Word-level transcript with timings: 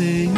Imerso, 0.00 0.04
ó 0.04 0.37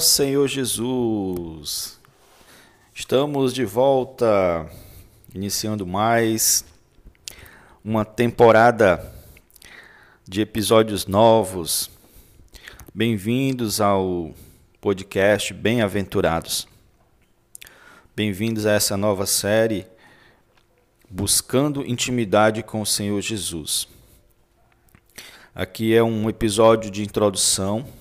Senhor 0.00 0.46
Jesus, 0.46 1.98
estamos 2.94 3.52
de 3.52 3.64
volta, 3.64 4.70
iniciando 5.34 5.86
mais 5.86 6.64
uma 7.84 8.04
temporada 8.04 9.12
de 10.26 10.40
episódios 10.40 11.06
novos. 11.06 11.90
Bem-vindos 12.94 13.80
ao 13.80 14.32
podcast 14.80 15.52
Bem-aventurados. 15.52 16.68
Bem-vindos 18.14 18.66
a 18.66 18.72
essa 18.72 18.96
nova 18.96 19.26
série 19.26 19.86
Buscando 21.10 21.84
Intimidade 21.84 22.62
com 22.62 22.82
o 22.82 22.86
Senhor 22.86 23.20
Jesus. 23.20 23.88
Aqui 25.54 25.94
é 25.94 26.02
um 26.02 26.28
episódio 26.28 26.90
de 26.90 27.02
introdução. 27.02 27.97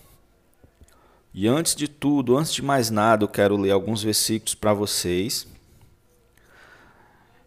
E 1.39 1.47
antes 1.47 1.75
de 1.75 1.87
tudo, 1.87 2.35
antes 2.35 2.51
de 2.51 2.63
mais 2.63 2.89
nada, 2.89 3.23
eu 3.23 3.27
quero 3.27 3.55
ler 3.57 3.69
alguns 3.69 4.01
versículos 4.01 4.55
para 4.55 4.73
vocês. 4.73 5.45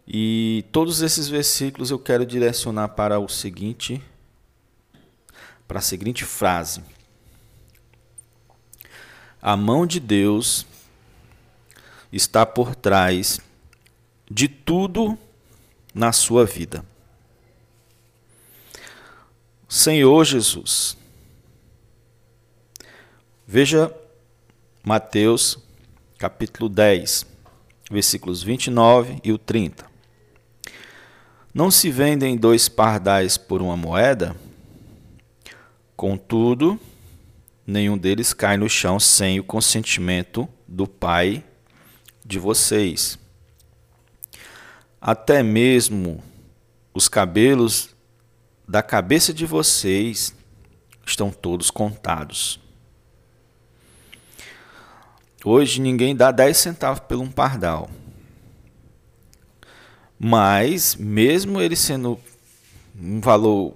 E 0.07 0.63
todos 0.71 1.01
esses 1.01 1.27
versículos 1.27 1.91
eu 1.91 1.99
quero 1.99 2.25
direcionar 2.25 2.87
para 2.87 3.19
o 3.19 3.27
seguinte, 3.27 4.01
para 5.67 5.79
a 5.79 5.81
seguinte 5.81 6.23
frase: 6.23 6.81
A 9.41 9.57
mão 9.57 9.85
de 9.85 9.99
Deus 9.99 10.65
está 12.13 12.45
por 12.45 12.73
trás 12.73 13.41
de 14.29 14.47
tudo 14.47 15.17
na 15.93 16.13
sua 16.13 16.45
vida. 16.45 16.85
Senhor 19.67 20.23
Jesus, 20.23 20.95
Veja 23.53 23.93
Mateus 24.81 25.59
capítulo 26.17 26.69
10, 26.69 27.25
versículos 27.91 28.41
29 28.41 29.19
e 29.25 29.33
o 29.33 29.37
30. 29.37 29.85
Não 31.53 31.69
se 31.69 31.91
vendem 31.91 32.37
dois 32.37 32.69
pardais 32.69 33.35
por 33.35 33.61
uma 33.61 33.75
moeda? 33.75 34.37
Contudo, 35.97 36.79
nenhum 37.67 37.97
deles 37.97 38.31
cai 38.31 38.55
no 38.55 38.69
chão 38.69 38.97
sem 39.01 39.37
o 39.37 39.43
consentimento 39.43 40.47
do 40.65 40.87
Pai 40.87 41.43
de 42.25 42.39
vocês. 42.39 43.19
Até 45.01 45.43
mesmo 45.43 46.23
os 46.93 47.09
cabelos 47.09 47.89
da 48.65 48.81
cabeça 48.81 49.33
de 49.33 49.45
vocês 49.45 50.33
estão 51.05 51.29
todos 51.31 51.69
contados. 51.69 52.61
Hoje 55.43 55.81
ninguém 55.81 56.15
dá 56.15 56.31
10 56.31 56.55
centavos 56.55 56.99
por 56.99 57.17
um 57.17 57.31
pardal. 57.31 57.89
Mas, 60.19 60.95
mesmo 60.95 61.59
ele 61.59 61.75
sendo 61.75 62.19
um 62.95 63.19
valor 63.19 63.75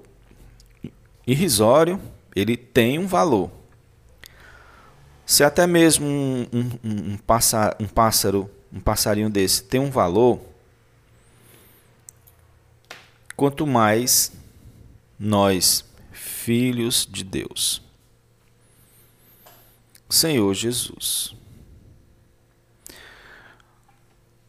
irrisório, 1.26 2.00
ele 2.36 2.56
tem 2.56 3.00
um 3.00 3.08
valor. 3.08 3.50
Se 5.26 5.44
até 5.44 5.66
mesmo 5.66 6.06
um, 6.06 6.48
um, 6.54 7.14
um, 7.14 7.18
pássaro, 7.18 7.76
um 7.80 7.88
pássaro, 7.88 8.52
um 8.72 8.80
passarinho 8.80 9.30
desse 9.30 9.64
tem 9.64 9.80
um 9.80 9.90
valor, 9.90 10.40
quanto 13.36 13.66
mais 13.66 14.32
nós, 15.18 15.84
filhos 16.12 17.08
de 17.10 17.24
Deus. 17.24 17.82
Senhor 20.08 20.54
Jesus. 20.54 21.36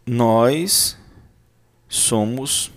Nós 0.06 0.97
somos 1.89 2.71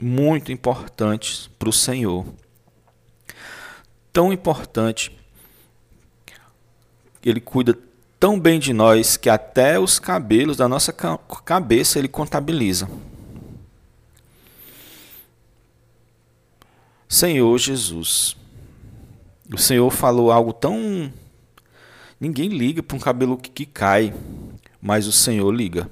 muito 0.00 0.50
importantes 0.50 1.48
para 1.56 1.68
o 1.68 1.72
Senhor. 1.72 2.26
Tão 4.12 4.32
importante, 4.32 5.16
Ele 7.24 7.40
cuida 7.40 7.78
tão 8.18 8.40
bem 8.40 8.58
de 8.58 8.72
nós 8.72 9.16
que 9.16 9.30
até 9.30 9.78
os 9.78 10.00
cabelos 10.00 10.56
da 10.56 10.66
nossa 10.66 10.92
cabeça 10.92 11.98
Ele 11.98 12.08
contabiliza. 12.08 12.90
Senhor 17.08 17.56
Jesus, 17.58 18.36
o 19.52 19.58
Senhor 19.58 19.90
falou 19.90 20.32
algo 20.32 20.52
tão. 20.52 21.12
Ninguém 22.18 22.48
liga 22.48 22.82
para 22.82 22.96
um 22.96 23.00
cabelo 23.00 23.36
que 23.36 23.64
cai, 23.64 24.12
mas 24.80 25.06
o 25.06 25.12
Senhor 25.12 25.50
liga. 25.52 25.88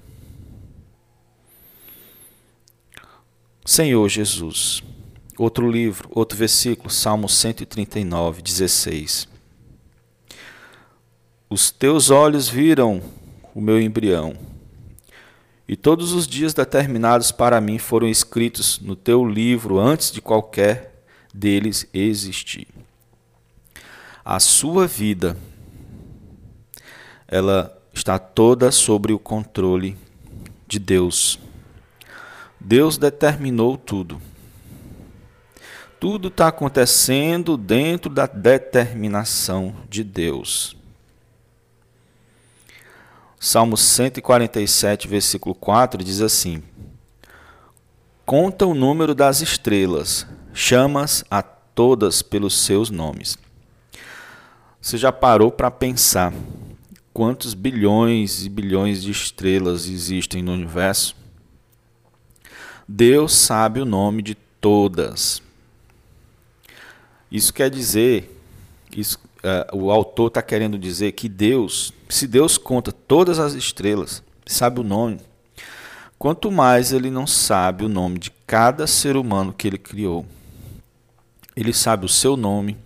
Senhor 3.68 4.08
Jesus. 4.08 4.82
Outro 5.36 5.70
livro, 5.70 6.08
outro 6.14 6.38
versículo, 6.38 6.88
Salmo 6.88 7.28
139, 7.28 8.40
16. 8.40 9.28
Os 11.50 11.70
teus 11.70 12.08
olhos 12.08 12.48
viram 12.48 13.02
o 13.54 13.60
meu 13.60 13.78
embrião, 13.78 14.34
e 15.68 15.76
todos 15.76 16.14
os 16.14 16.26
dias 16.26 16.54
determinados 16.54 17.30
para 17.30 17.60
mim 17.60 17.76
foram 17.76 18.08
escritos 18.08 18.80
no 18.80 18.96
teu 18.96 19.22
livro 19.22 19.78
antes 19.78 20.10
de 20.10 20.22
qualquer 20.22 21.04
deles 21.34 21.86
existir. 21.92 22.68
A 24.24 24.40
sua 24.40 24.86
vida, 24.86 25.36
ela 27.28 27.78
está 27.92 28.18
toda 28.18 28.70
sobre 28.70 29.12
o 29.12 29.18
controle 29.18 29.94
de 30.66 30.78
Deus. 30.78 31.38
Deus 32.60 32.98
determinou 32.98 33.76
tudo. 33.76 34.20
Tudo 36.00 36.28
está 36.28 36.48
acontecendo 36.48 37.56
dentro 37.56 38.12
da 38.12 38.26
determinação 38.26 39.74
de 39.88 40.04
Deus. 40.04 40.76
Salmo 43.40 43.76
147, 43.76 45.06
versículo 45.06 45.54
4 45.54 46.02
diz 46.02 46.20
assim: 46.20 46.62
Conta 48.26 48.66
o 48.66 48.74
número 48.74 49.14
das 49.14 49.40
estrelas, 49.40 50.26
chamas 50.52 51.24
a 51.30 51.42
todas 51.42 52.22
pelos 52.22 52.58
seus 52.58 52.90
nomes. 52.90 53.38
Você 54.80 54.96
já 54.96 55.10
parou 55.12 55.50
para 55.50 55.70
pensar 55.70 56.32
quantos 57.12 57.54
bilhões 57.54 58.44
e 58.44 58.48
bilhões 58.48 59.02
de 59.02 59.10
estrelas 59.10 59.88
existem 59.88 60.42
no 60.42 60.52
universo? 60.52 61.17
Deus 62.90 63.34
sabe 63.34 63.80
o 63.80 63.84
nome 63.84 64.22
de 64.22 64.34
todas. 64.34 65.42
Isso 67.30 67.52
quer 67.52 67.68
dizer, 67.68 68.34
isso, 68.96 69.18
uh, 69.44 69.76
o 69.76 69.90
autor 69.90 70.28
está 70.28 70.40
querendo 70.40 70.78
dizer 70.78 71.12
que 71.12 71.28
Deus, 71.28 71.92
se 72.08 72.26
Deus 72.26 72.56
conta 72.56 72.90
todas 72.90 73.38
as 73.38 73.52
estrelas, 73.52 74.22
sabe 74.46 74.80
o 74.80 74.84
nome, 74.84 75.20
quanto 76.18 76.50
mais 76.50 76.90
ele 76.90 77.10
não 77.10 77.26
sabe 77.26 77.84
o 77.84 77.88
nome 77.90 78.18
de 78.18 78.30
cada 78.46 78.86
ser 78.86 79.18
humano 79.18 79.52
que 79.52 79.68
ele 79.68 79.78
criou. 79.78 80.24
Ele 81.54 81.74
sabe 81.74 82.06
o 82.06 82.08
seu 82.08 82.38
nome, 82.38 82.78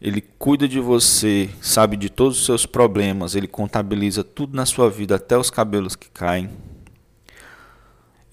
ele 0.00 0.22
cuida 0.38 0.66
de 0.66 0.80
você, 0.80 1.50
sabe 1.60 1.98
de 1.98 2.08
todos 2.08 2.38
os 2.38 2.46
seus 2.46 2.64
problemas, 2.64 3.34
ele 3.34 3.48
contabiliza 3.48 4.24
tudo 4.24 4.56
na 4.56 4.64
sua 4.64 4.88
vida, 4.88 5.16
até 5.16 5.36
os 5.36 5.50
cabelos 5.50 5.94
que 5.94 6.08
caem. 6.08 6.48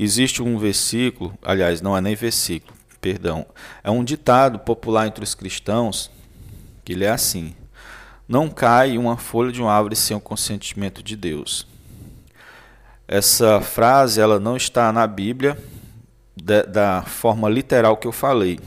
Existe 0.04 0.42
um 0.42 0.58
versículo, 0.58 1.38
aliás, 1.44 1.80
não 1.80 1.96
é 1.96 2.02
nem 2.02 2.16
versículo, 2.16 2.74
perdão, 3.00 3.46
é 3.84 3.92
um 3.92 4.04
ditado 4.04 4.58
popular 4.58 5.06
entre 5.06 5.24
os 5.24 5.36
cristãos 5.36 6.10
que 6.84 6.94
ele 6.94 7.06
é 7.06 7.12
assim: 7.12 7.54
Não 8.28 8.50
cai 8.50 8.98
uma 8.98 9.16
folha 9.16 9.52
de 9.52 9.62
uma 9.62 9.72
árvore 9.72 9.96
sem 9.96 10.18
o 10.18 10.20
consentimento 10.20 11.04
de 11.04 11.16
Deus. 11.16 11.68
Essa 13.08 13.62
frase 13.62 14.20
ela 14.20 14.40
não 14.40 14.58
está 14.58 14.92
na 14.92 15.06
Bíblia 15.06 15.56
da, 16.36 16.64
da 16.64 17.04
forma 17.04 17.48
literal 17.48 17.96
que 17.96 18.08
eu 18.08 18.12
falei. 18.12 18.60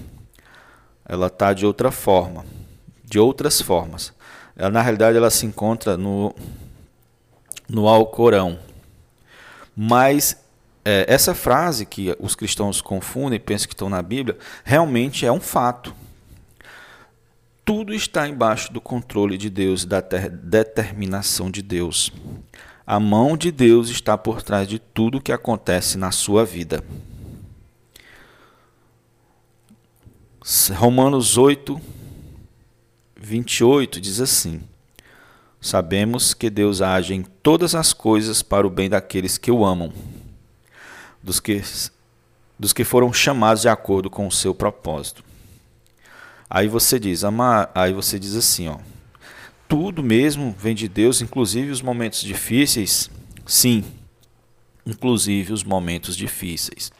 Ela 1.05 1.27
está 1.27 1.53
de 1.53 1.67
outra 1.67 1.91
forma, 1.91 2.47
de 3.05 3.19
outras 3.19 3.61
formas. 3.61 4.13
Ela, 4.55 4.71
na 4.71 4.83
realidade, 4.83 5.17
ela 5.17 5.31
se 5.31 5.47
encontra 5.47 5.97
no, 5.97 6.33
no 7.69 7.89
Alcorão. 7.89 8.57
Mas 9.77 10.44
é, 10.85 11.07
essa 11.09 11.35
frase 11.35 11.87
que 11.87 12.15
os 12.21 12.35
cristãos 12.35 12.83
confundem 12.83 13.37
e 13.37 13.41
pensam 13.41 13.67
que 13.67 13.75
estão 13.75 13.89
na 13.89 14.03
Bíblia, 14.03 14.37
realmente 14.63 15.25
é 15.25 15.33
um 15.33 15.41
fato. 15.41 15.95
Tudo 17.65 17.95
está 17.95 18.29
embaixo 18.29 18.71
do 18.71 18.81
controle 18.81 19.39
de 19.39 19.49
Deus 19.49 19.87
da 19.87 20.01
determinação 20.01 21.51
de 21.51 21.63
Deus. 21.63 22.13
A 22.87 23.01
mão 23.01 23.35
de 23.35 23.51
Deus 23.51 23.89
está 23.89 24.19
por 24.19 24.43
trás 24.43 24.69
de 24.69 24.79
tudo 24.79 25.23
que 25.23 25.33
acontece 25.33 25.97
na 25.97 26.11
sua 26.11 26.45
vida. 26.45 26.85
Romanos 30.75 31.39
8, 31.39 31.81
28 33.17 33.99
diz 33.99 34.21
assim: 34.21 34.61
Sabemos 35.59 36.35
que 36.35 36.51
Deus 36.51 36.83
age 36.83 37.15
em 37.15 37.23
todas 37.23 37.75
as 37.75 37.95
coisas 37.95 38.43
para 38.43 38.67
o 38.67 38.71
bem 38.71 38.91
daqueles 38.91 39.39
que 39.39 39.51
o 39.51 39.65
amam 39.65 39.91
dos 41.25 41.41
que, 41.41 41.63
dos 42.59 42.75
que 42.75 42.85
foram 42.85 43.11
chamados 43.13 43.63
de 43.63 43.69
acordo 43.69 44.11
com 44.11 44.27
o 44.27 44.33
seu 44.33 44.55
propósito. 44.55 45.25
Aí 46.49 46.69
você 46.69 47.01
diz, 47.01 47.23
aí 47.75 47.93
você 47.95 48.19
diz 48.19 48.37
assim, 48.37 48.69
ó, 48.69 48.79
tudo 49.67 50.03
mesmo 50.03 50.55
vem 50.57 50.75
de 50.75 50.87
Deus, 50.87 51.23
inclusive 51.23 51.71
os 51.71 51.81
momentos 51.81 52.21
difíceis? 52.21 53.11
Sim, 53.47 53.83
inclusive 54.85 55.55
os 55.55 55.65
momentos 55.65 56.15
difíceis. 56.15 56.93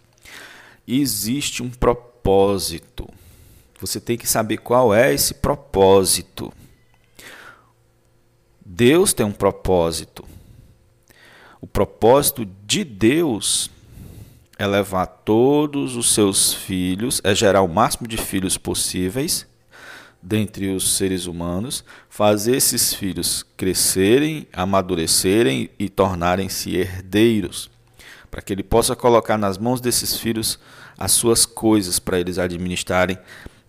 Existe 0.89 1.63
um 1.63 1.71
propósito. 1.71 3.07
Você 3.79 4.01
tem 4.01 4.17
que 4.17 4.27
saber 4.27 4.57
qual 4.57 4.95
é 4.95 5.13
esse 5.13 5.35
propósito. 5.35 6.51
Deus 8.65 9.13
tem 9.13 9.27
um 9.27 9.33
propósito. 9.33 10.25
O 11.61 11.67
propósito 11.67 12.47
de 12.67 12.85
Deus 12.85 13.71
é 14.59 14.67
levar 14.67 15.07
todos 15.07 15.97
os 15.97 16.15
seus 16.15 16.55
filhos, 16.55 17.21
é 17.25 17.35
gerar 17.35 17.63
o 17.63 17.69
máximo 17.69 18.07
de 18.07 18.17
filhos 18.17 18.57
possíveis 18.57 19.47
dentre 20.25 20.71
os 20.71 20.97
seres 20.97 21.27
humanos, 21.27 21.85
fazer 22.09 22.57
esses 22.57 22.95
filhos 22.95 23.45
crescerem, 23.59 24.47
amadurecerem 24.55 25.69
e 25.79 25.87
tornarem-se 25.91 26.75
herdeiros, 26.75 27.71
para 28.31 28.41
que 28.41 28.51
ele 28.51 28.63
possa 28.63 28.97
colocar 28.97 29.37
nas 29.37 29.59
mãos 29.59 29.83
desses 29.83 30.17
filhos 30.17 30.59
as 30.97 31.13
suas 31.13 31.45
coisas 31.45 31.99
para 31.99 32.19
eles 32.19 32.39
administrarem, 32.39 33.19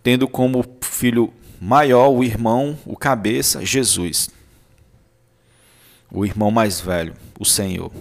tendo 0.02 0.26
como 0.26 0.64
filho 0.80 1.30
maior 1.60 2.08
o 2.08 2.24
irmão, 2.24 2.78
o 2.86 2.96
cabeça, 2.96 3.64
Jesus. 3.64 4.30
O 6.10 6.24
irmão 6.24 6.50
mais 6.50 6.80
velho, 6.80 7.14
o 7.38 7.44
Senhor. 7.44 7.92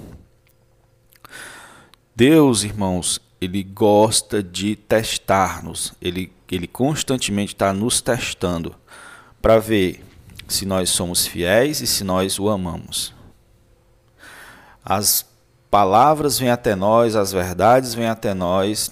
Deus, 2.16 2.64
irmãos, 2.64 3.20
ele 3.42 3.62
gosta 3.62 4.42
de 4.42 4.78
testar-nos. 4.78 5.94
Ele, 6.02 6.32
ele 6.50 6.66
constantemente 6.66 7.54
está 7.54 7.74
nos 7.74 8.00
testando 8.00 8.74
para 9.42 9.60
ver 9.60 10.02
se 10.48 10.66
nós 10.66 10.90
somos 10.90 11.28
fiéis 11.28 11.82
e 11.82 11.88
se 11.88 12.06
nós 12.06 12.40
o 12.40 12.50
amamos. 12.50 13.14
As 14.84 15.26
palavras 15.70 16.40
vêm 16.40 16.50
até 16.50 16.74
nós, 16.74 17.18
as 17.18 17.34
verdades 17.34 17.94
vêm 17.94 18.08
até 18.08 18.34
nós, 18.34 18.92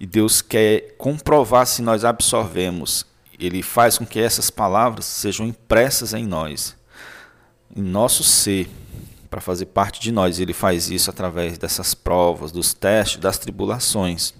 e 0.00 0.06
Deus 0.06 0.42
quer 0.42 0.96
comprovar 0.98 1.66
se 1.66 1.82
nós 1.82 2.04
absorvemos. 2.04 3.06
Ele 3.38 3.62
faz 3.62 3.96
com 3.96 4.04
que 4.04 4.18
essas 4.18 4.50
palavras 4.50 5.04
sejam 5.04 5.46
impressas 5.46 6.14
em 6.14 6.26
nós, 6.26 6.74
em 7.76 7.82
nosso 7.82 8.24
ser 8.24 8.68
para 9.26 9.40
fazer 9.40 9.66
parte 9.66 10.00
de 10.00 10.12
nós. 10.12 10.38
Ele 10.38 10.52
faz 10.52 10.90
isso 10.90 11.10
através 11.10 11.58
dessas 11.58 11.94
provas, 11.94 12.52
dos 12.52 12.72
testes, 12.72 13.18
das 13.18 13.38
tribulações. 13.38 14.34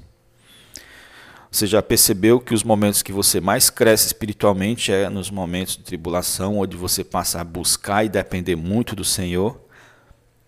Você 1.51 1.67
já 1.67 1.83
percebeu 1.83 2.39
que 2.39 2.53
os 2.53 2.63
momentos 2.63 3.03
que 3.03 3.13
você 3.13 3.41
mais 3.41 3.71
cresce 3.71 4.09
espiritualmente 4.09 4.93
é 4.93 5.09
nos 5.09 5.31
momentos 5.31 5.77
de 5.77 5.85
tribulação, 5.85 6.59
onde 6.59 6.77
você 6.77 7.03
passa 7.03 7.41
a 7.41 7.45
buscar 7.45 8.05
e 8.05 8.09
depender 8.09 8.57
muito 8.57 8.95
do 8.95 9.05
Senhor? 9.05 9.59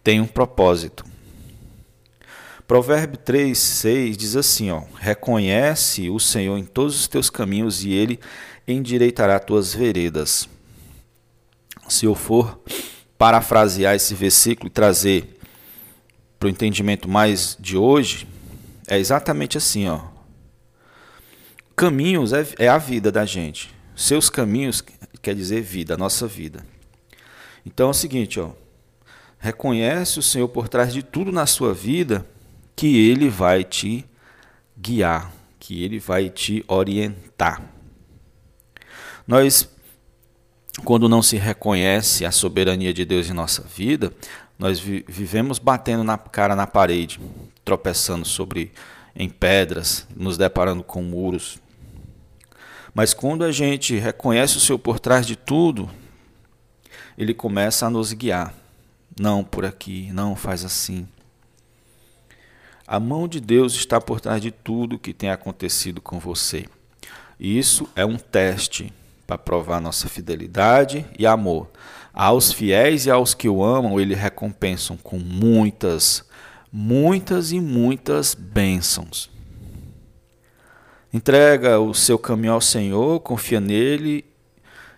Tem 0.04 0.20
um 0.20 0.26
propósito. 0.26 1.04
Provérbio 2.66 3.16
3, 3.16 3.56
6 3.56 4.16
diz 4.18 4.36
assim: 4.36 4.70
ó, 4.70 4.82
Reconhece 4.98 6.10
o 6.10 6.20
Senhor 6.20 6.58
em 6.58 6.64
todos 6.64 7.00
os 7.00 7.08
teus 7.08 7.30
caminhos 7.30 7.82
e 7.82 7.92
ele 7.92 8.20
endireitará 8.66 9.38
tuas 9.40 9.72
veredas. 9.72 10.46
Se 11.88 12.04
eu 12.04 12.14
for 12.14 12.60
parafrasear 13.18 13.96
esse 13.96 14.14
versículo 14.14 14.68
e 14.68 14.70
trazer 14.70 15.38
para 16.38 16.46
o 16.46 16.50
entendimento 16.50 17.08
mais 17.08 17.56
de 17.58 17.76
hoje, 17.76 18.28
é 18.86 18.96
exatamente 18.98 19.58
assim, 19.58 19.88
ó. 19.88 20.00
Caminhos 21.74 22.32
é, 22.32 22.46
é 22.58 22.68
a 22.68 22.78
vida 22.78 23.10
da 23.10 23.26
gente. 23.26 23.74
Seus 23.94 24.30
caminhos 24.30 24.82
quer 25.20 25.34
dizer 25.34 25.60
vida, 25.60 25.94
a 25.94 25.96
nossa 25.96 26.26
vida. 26.26 26.64
Então 27.66 27.88
é 27.88 27.90
o 27.90 27.94
seguinte, 27.94 28.38
ó. 28.38 28.50
Reconhece 29.38 30.18
o 30.18 30.22
Senhor 30.22 30.48
por 30.48 30.68
trás 30.68 30.92
de 30.92 31.02
tudo 31.02 31.30
na 31.30 31.46
sua 31.46 31.74
vida, 31.74 32.26
que 32.74 33.08
Ele 33.08 33.28
vai 33.28 33.62
te 33.62 34.04
guiar, 34.76 35.32
que 35.58 35.82
Ele 35.82 35.98
vai 35.98 36.30
te 36.30 36.64
orientar. 36.66 37.62
Nós 39.26 39.68
quando 40.84 41.08
não 41.08 41.22
se 41.22 41.36
reconhece 41.36 42.24
a 42.24 42.30
soberania 42.30 42.92
de 42.92 43.04
Deus 43.04 43.28
em 43.28 43.32
nossa 43.32 43.62
vida, 43.62 44.12
nós 44.58 44.78
vi 44.78 45.04
vivemos 45.08 45.58
batendo 45.58 46.02
na 46.02 46.18
cara 46.18 46.56
na 46.56 46.66
parede, 46.66 47.20
tropeçando 47.64 48.24
sobre 48.24 48.72
em 49.14 49.28
pedras, 49.28 50.06
nos 50.14 50.36
deparando 50.36 50.82
com 50.82 51.02
muros. 51.02 51.58
Mas 52.94 53.12
quando 53.12 53.44
a 53.44 53.52
gente 53.52 53.96
reconhece 53.96 54.56
o 54.56 54.60
Senhor 54.60 54.78
por 54.78 54.98
trás 54.98 55.26
de 55.26 55.36
tudo, 55.36 55.88
ele 57.16 57.34
começa 57.34 57.86
a 57.86 57.90
nos 57.90 58.12
guiar. 58.12 58.54
Não 59.20 59.42
por 59.42 59.64
aqui, 59.64 60.10
não 60.12 60.36
faz 60.36 60.64
assim. 60.64 61.06
A 62.86 62.98
mão 62.98 63.28
de 63.28 63.40
Deus 63.40 63.74
está 63.74 64.00
por 64.00 64.20
trás 64.20 64.40
de 64.40 64.50
tudo 64.50 64.98
que 64.98 65.12
tem 65.12 65.30
acontecido 65.30 66.00
com 66.00 66.18
você. 66.18 66.66
E 67.38 67.58
isso 67.58 67.88
é 67.94 68.04
um 68.04 68.16
teste 68.16 68.92
para 69.28 69.36
provar 69.36 69.78
nossa 69.78 70.08
fidelidade 70.08 71.04
e 71.18 71.26
amor. 71.26 71.68
Aos 72.14 72.50
fiéis 72.50 73.04
e 73.04 73.10
aos 73.10 73.34
que 73.34 73.46
o 73.46 73.62
amam, 73.62 74.00
ele 74.00 74.14
recompensam 74.14 74.96
com 74.96 75.18
muitas, 75.18 76.24
muitas 76.72 77.52
e 77.52 77.60
muitas 77.60 78.34
bênçãos. 78.34 79.30
Entrega 81.12 81.78
o 81.78 81.92
seu 81.92 82.18
caminho 82.18 82.54
ao 82.54 82.60
Senhor, 82.62 83.20
confia 83.20 83.60
nele 83.60 84.24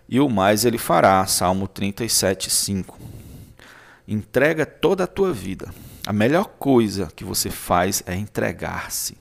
e 0.08 0.20
o 0.20 0.28
mais 0.28 0.64
ele 0.64 0.78
fará. 0.78 1.26
Salmo 1.26 1.66
37, 1.66 2.50
5. 2.50 2.96
Entrega 4.06 4.64
toda 4.64 5.04
a 5.04 5.08
tua 5.08 5.32
vida. 5.32 5.75
A 6.06 6.12
melhor 6.12 6.44
coisa 6.56 7.08
que 7.16 7.25
você 7.25 7.50
faz 7.50 8.00
é 8.06 8.14
entregar-se, 8.14 9.18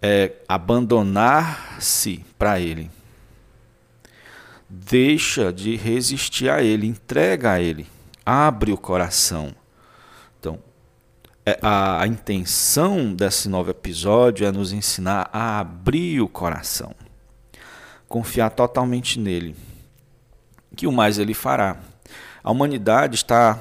é 0.00 0.34
abandonar-se 0.48 2.24
para 2.38 2.60
Ele 2.60 2.88
deixa 4.74 5.52
de 5.52 5.76
resistir 5.76 6.48
a 6.48 6.62
Ele, 6.62 6.86
entrega 6.86 7.52
a 7.52 7.60
Ele, 7.60 7.86
abre 8.24 8.72
o 8.72 8.78
coração. 8.78 9.54
Então, 10.40 10.58
é, 11.44 11.58
a, 11.60 12.00
a 12.00 12.06
intenção 12.06 13.12
desse 13.12 13.50
novo 13.50 13.70
episódio 13.70 14.46
é 14.46 14.50
nos 14.50 14.72
ensinar 14.72 15.28
a 15.30 15.60
abrir 15.60 16.22
o 16.22 16.28
coração. 16.28 16.94
confiar 18.08 18.50
totalmente 18.50 19.18
nele, 19.18 19.56
que 20.76 20.86
o 20.86 20.92
mais 20.92 21.18
ele 21.18 21.32
fará. 21.32 21.78
A 22.44 22.50
humanidade 22.50 23.16
está 23.16 23.58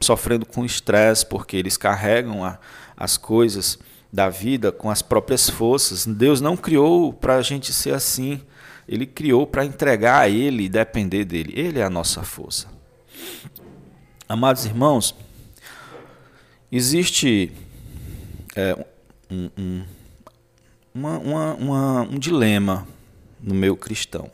sofrendo 0.00 0.44
com 0.44 0.64
estresse 0.64 1.24
porque 1.24 1.56
eles 1.56 1.76
carregam 1.76 2.44
a, 2.44 2.58
as 2.96 3.16
coisas 3.16 3.78
da 4.12 4.28
vida 4.28 4.72
com 4.72 4.90
as 4.90 5.00
próprias 5.00 5.48
forças. 5.48 6.06
Deus 6.06 6.40
não 6.40 6.56
criou 6.56 7.12
para 7.12 7.36
a 7.36 7.42
gente 7.42 7.72
ser 7.72 7.94
assim. 7.94 8.40
Ele 8.88 9.06
criou 9.06 9.46
para 9.46 9.64
entregar 9.64 10.20
a 10.20 10.28
Ele 10.28 10.64
e 10.64 10.68
depender 10.68 11.24
dele. 11.24 11.52
Ele 11.56 11.78
é 11.78 11.84
a 11.84 11.90
nossa 11.90 12.22
força. 12.22 12.68
Amados 14.28 14.64
irmãos, 14.64 15.14
existe 16.70 17.52
é, 18.56 18.76
um, 19.30 19.50
um, 19.56 19.84
uma, 20.94 21.18
uma, 21.18 22.02
um 22.02 22.18
dilema 22.18 22.86
no 23.40 23.54
meio 23.54 23.76
cristão. 23.76 24.30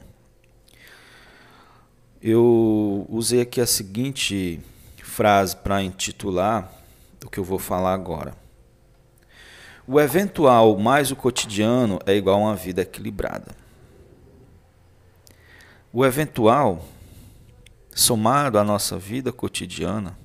Eu 2.22 3.06
usei 3.08 3.40
aqui 3.40 3.60
a 3.60 3.66
seguinte 3.66 4.60
frase 5.02 5.56
para 5.56 5.82
intitular 5.82 6.70
o 7.24 7.28
que 7.28 7.38
eu 7.38 7.44
vou 7.44 7.58
falar 7.58 7.94
agora. 7.94 8.34
O 9.86 10.00
eventual 10.00 10.78
mais 10.78 11.10
o 11.10 11.16
cotidiano 11.16 11.98
é 12.06 12.14
igual 12.14 12.36
a 12.36 12.44
uma 12.44 12.56
vida 12.56 12.82
equilibrada. 12.82 13.59
O 15.92 16.04
eventual, 16.04 16.84
somado 17.92 18.58
à 18.58 18.64
nossa 18.64 18.96
vida 18.96 19.32
cotidiana, 19.32 20.16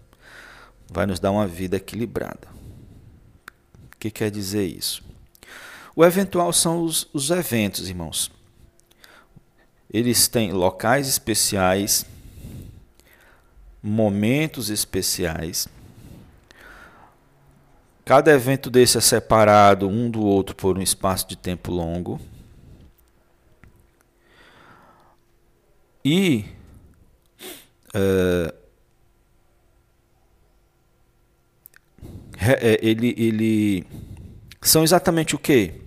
vai 0.87 1.07
nos 1.07 1.19
dar 1.19 1.31
uma 1.31 1.47
vida 1.47 1.77
equilibrada. 1.77 2.47
O 3.85 3.97
que 3.99 4.11
quer 4.11 4.29
dizer 4.29 4.65
isso? 4.65 5.03
O 5.95 6.05
eventual 6.05 6.53
são 6.53 6.83
os, 6.83 7.07
os 7.11 7.31
eventos, 7.31 7.89
irmãos. 7.89 8.29
Eles 9.91 10.27
têm 10.27 10.51
locais 10.51 11.07
especiais, 11.07 12.05
momentos 13.81 14.69
especiais. 14.69 15.67
Cada 18.03 18.31
evento 18.31 18.69
desse 18.69 18.99
é 18.99 19.01
separado 19.01 19.87
um 19.87 20.11
do 20.11 20.21
outro 20.21 20.55
por 20.55 20.77
um 20.77 20.81
espaço 20.81 21.27
de 21.27 21.35
tempo 21.35 21.71
longo. 21.71 22.21
E 26.05 26.45
uh, 27.95 28.53
ele, 32.79 33.15
ele 33.17 33.87
são 34.61 34.83
exatamente 34.83 35.33
o 35.33 35.39
que? 35.39 35.81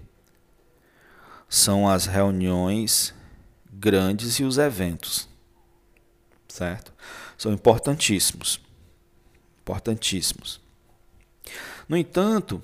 São 1.49 1.89
as 1.89 2.07
reuniões 2.07 3.15
grandes 3.73 4.41
e 4.41 4.43
os 4.43 4.59
eventos, 4.59 5.29
certo? 6.49 6.93
São 7.37 7.53
importantíssimos, 7.53 8.61
importantíssimos. 9.61 10.61
No 11.89 11.97
entanto, 11.97 12.61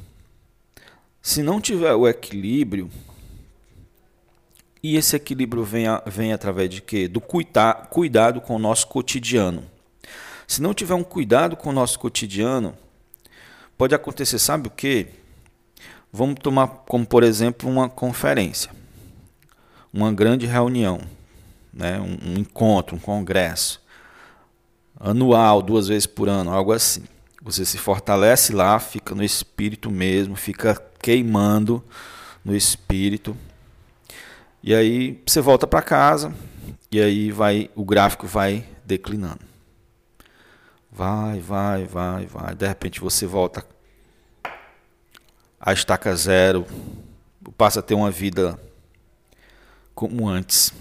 se 1.23 1.41
não 1.41 1.61
tiver 1.61 1.95
o 1.95 2.09
equilíbrio 2.09 2.91
e 4.85 4.99
esse 4.99 5.17
equilíbrio 5.17 5.65
vem, 5.65 5.87
a, 5.87 6.03
vem 6.05 6.35
através 6.35 6.69
de 6.69 6.83
quê? 6.83 7.09
Do 7.09 7.19
cuidar, 7.19 7.87
cuidado 7.87 8.39
com 8.39 8.55
o 8.55 8.59
nosso 8.59 8.87
cotidiano. 8.87 9.65
Se 10.47 10.61
não 10.61 10.75
tiver 10.75 10.93
um 10.93 11.03
cuidado 11.03 11.57
com 11.57 11.71
o 11.71 11.73
nosso 11.73 11.99
cotidiano, 11.99 12.77
pode 13.79 13.95
acontecer, 13.95 14.39
sabe 14.39 14.69
o 14.69 14.71
quê? 14.71 15.07
Vamos 16.13 16.35
tomar 16.43 16.69
como, 16.69 17.07
por 17.07 17.23
exemplo, 17.23 17.67
uma 17.67 17.89
conferência, 17.89 18.71
uma 19.91 20.13
grande 20.13 20.45
reunião, 20.45 21.01
né? 21.73 21.99
um, 21.99 22.33
um 22.33 22.39
encontro, 22.39 22.95
um 22.95 23.01
congresso, 23.01 23.81
anual, 25.01 25.63
duas 25.63 25.89
vezes 25.89 26.05
por 26.05 26.29
ano, 26.29 26.51
algo 26.51 26.73
assim. 26.75 27.05
Você 27.41 27.65
se 27.65 27.79
fortalece 27.79 28.53
lá, 28.53 28.79
fica 28.79 29.15
no 29.15 29.25
espírito 29.25 29.91
mesmo, 29.91 30.37
fica 30.37 30.79
queimando 31.01 31.83
no 32.45 32.55
espírito 32.55 33.35
e 34.67 34.75
aí 34.75 35.21
você 35.27 35.43
volta 35.43 35.67
para 35.67 35.83
casa 35.83 36.35
e 36.91 36.99
aí 36.99 37.31
vai 37.31 37.69
o 37.77 37.85
gráfico 37.85 38.27
vai 38.27 38.65
declinando. 38.83 39.41
Vai, 40.91 41.39
vai, 41.39 41.85
vai, 41.85 42.25
vai. 42.25 42.55
De 42.55 42.67
repente 42.67 42.99
você 42.99 43.27
volta 43.27 43.63
a 45.61 45.71
estaca 45.75 46.17
zero, 46.17 46.65
passa 47.59 47.81
a 47.81 47.83
ter 47.83 47.93
uma 47.93 48.11
vida 48.11 48.59
como 49.95 50.27
antes. 50.27 50.73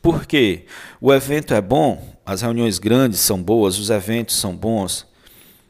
Por 0.00 0.24
quê? 0.24 0.64
O 1.00 1.12
evento 1.12 1.54
é 1.54 1.60
bom, 1.60 2.16
as 2.24 2.42
reuniões 2.42 2.78
grandes 2.78 3.18
são 3.18 3.42
boas, 3.42 3.76
os 3.76 3.90
eventos 3.90 4.36
são 4.36 4.54
bons, 4.54 5.04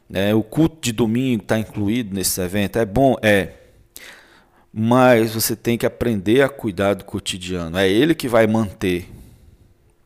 né? 0.07 0.35
o 0.35 0.43
culto 0.43 0.77
de 0.79 0.91
domingo 0.91 1.41
está 1.41 1.57
incluído 1.57 2.13
nesse 2.13 2.39
evento, 2.39 2.77
é 2.77 2.85
bom? 2.85 3.15
É 3.23 3.58
mas 4.73 5.33
você 5.33 5.55
tem 5.55 5.77
que 5.77 5.85
aprender 5.85 6.41
a 6.41 6.49
cuidar 6.49 6.93
do 6.93 7.03
cotidiano. 7.03 7.77
É 7.77 7.89
ele 7.89 8.13
que 8.13 8.27
vai 8.27 8.45
manter 8.47 9.09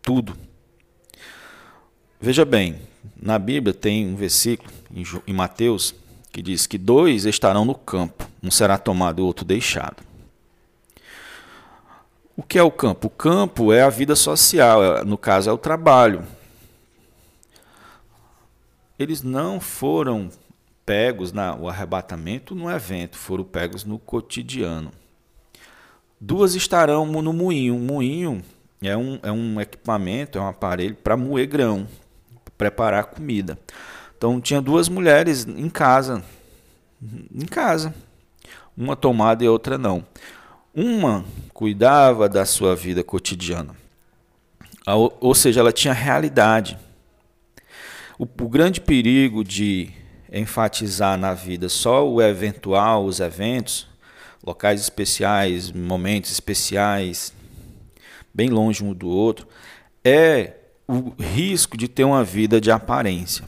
tudo. 0.01 0.35
Veja 2.19 2.45
bem, 2.45 2.79
na 3.21 3.37
Bíblia 3.37 3.73
tem 3.73 4.07
um 4.07 4.15
versículo 4.15 4.69
em 5.27 5.33
Mateus 5.33 5.93
que 6.31 6.41
diz 6.41 6.65
que 6.65 6.77
dois 6.77 7.25
estarão 7.25 7.63
no 7.63 7.75
campo, 7.75 8.27
um 8.41 8.49
será 8.49 8.77
tomado 8.77 9.19
e 9.19 9.21
o 9.21 9.25
outro 9.25 9.45
deixado. 9.45 10.03
O 12.35 12.41
que 12.41 12.57
é 12.57 12.63
o 12.63 12.71
campo? 12.71 13.07
O 13.07 13.11
campo 13.11 13.71
é 13.71 13.83
a 13.83 13.89
vida 13.89 14.15
social, 14.15 14.83
é, 14.83 15.03
no 15.03 15.17
caso 15.17 15.49
é 15.49 15.53
o 15.53 15.57
trabalho. 15.57 16.23
Eles 18.97 19.21
não 19.21 19.59
foram 19.59 20.29
pegos 20.85 21.31
na 21.31 21.55
o 21.55 21.69
arrebatamento 21.69 22.55
no 22.55 22.69
evento, 22.69 23.17
foram 23.17 23.43
pegos 23.43 23.83
no 23.83 23.97
cotidiano. 23.97 24.91
Duas 26.19 26.55
estarão 26.55 27.05
no 27.05 27.33
moinho. 27.33 27.75
O 27.75 27.79
moinho 27.79 28.41
é 28.81 28.95
um, 28.95 29.19
é 29.23 29.31
um 29.31 29.59
equipamento, 29.59 30.37
é 30.37 30.41
um 30.41 30.47
aparelho 30.47 30.95
para 30.95 31.17
moer 31.17 31.47
grão, 31.47 31.87
preparar 32.57 33.05
comida. 33.05 33.57
Então 34.17 34.39
tinha 34.39 34.61
duas 34.61 34.87
mulheres 34.87 35.45
em 35.45 35.69
casa, 35.69 36.23
em 37.01 37.45
casa, 37.45 37.93
uma 38.75 38.95
tomada 38.95 39.43
e 39.43 39.47
outra 39.47 39.77
não. 39.77 40.05
Uma 40.73 41.25
cuidava 41.53 42.27
da 42.27 42.45
sua 42.45 42.75
vida 42.75 43.03
cotidiana, 43.03 43.75
ou 44.87 45.35
seja, 45.35 45.59
ela 45.59 45.71
tinha 45.71 45.93
realidade. 45.93 46.77
O, 48.17 48.23
o 48.23 48.49
grande 48.49 48.81
perigo 48.81 49.43
de 49.43 49.91
enfatizar 50.33 51.15
na 51.17 51.35
vida 51.35 51.69
só 51.69 52.07
o 52.09 52.19
eventual, 52.19 53.05
os 53.05 53.19
eventos, 53.19 53.87
locais 54.43 54.81
especiais, 54.81 55.71
momentos 55.71 56.31
especiais, 56.31 57.31
bem 58.33 58.49
longe 58.49 58.83
um 58.83 58.93
do 58.93 59.07
outro, 59.07 59.47
é 60.03 60.55
o 60.87 61.13
risco 61.21 61.77
de 61.77 61.87
ter 61.87 62.03
uma 62.03 62.23
vida 62.23 62.59
de 62.59 62.71
aparência. 62.71 63.45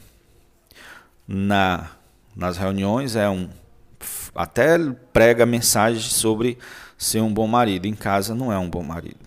Na, 1.26 1.90
nas 2.34 2.56
reuniões 2.56 3.16
é 3.16 3.28
um 3.28 3.50
até 4.32 4.78
prega 5.12 5.46
mensagem 5.46 6.00
sobre 6.00 6.58
ser 6.96 7.20
um 7.20 7.32
bom 7.32 7.46
marido, 7.46 7.86
em 7.86 7.94
casa 7.94 8.34
não 8.34 8.52
é 8.52 8.58
um 8.58 8.68
bom 8.68 8.82
marido. 8.82 9.18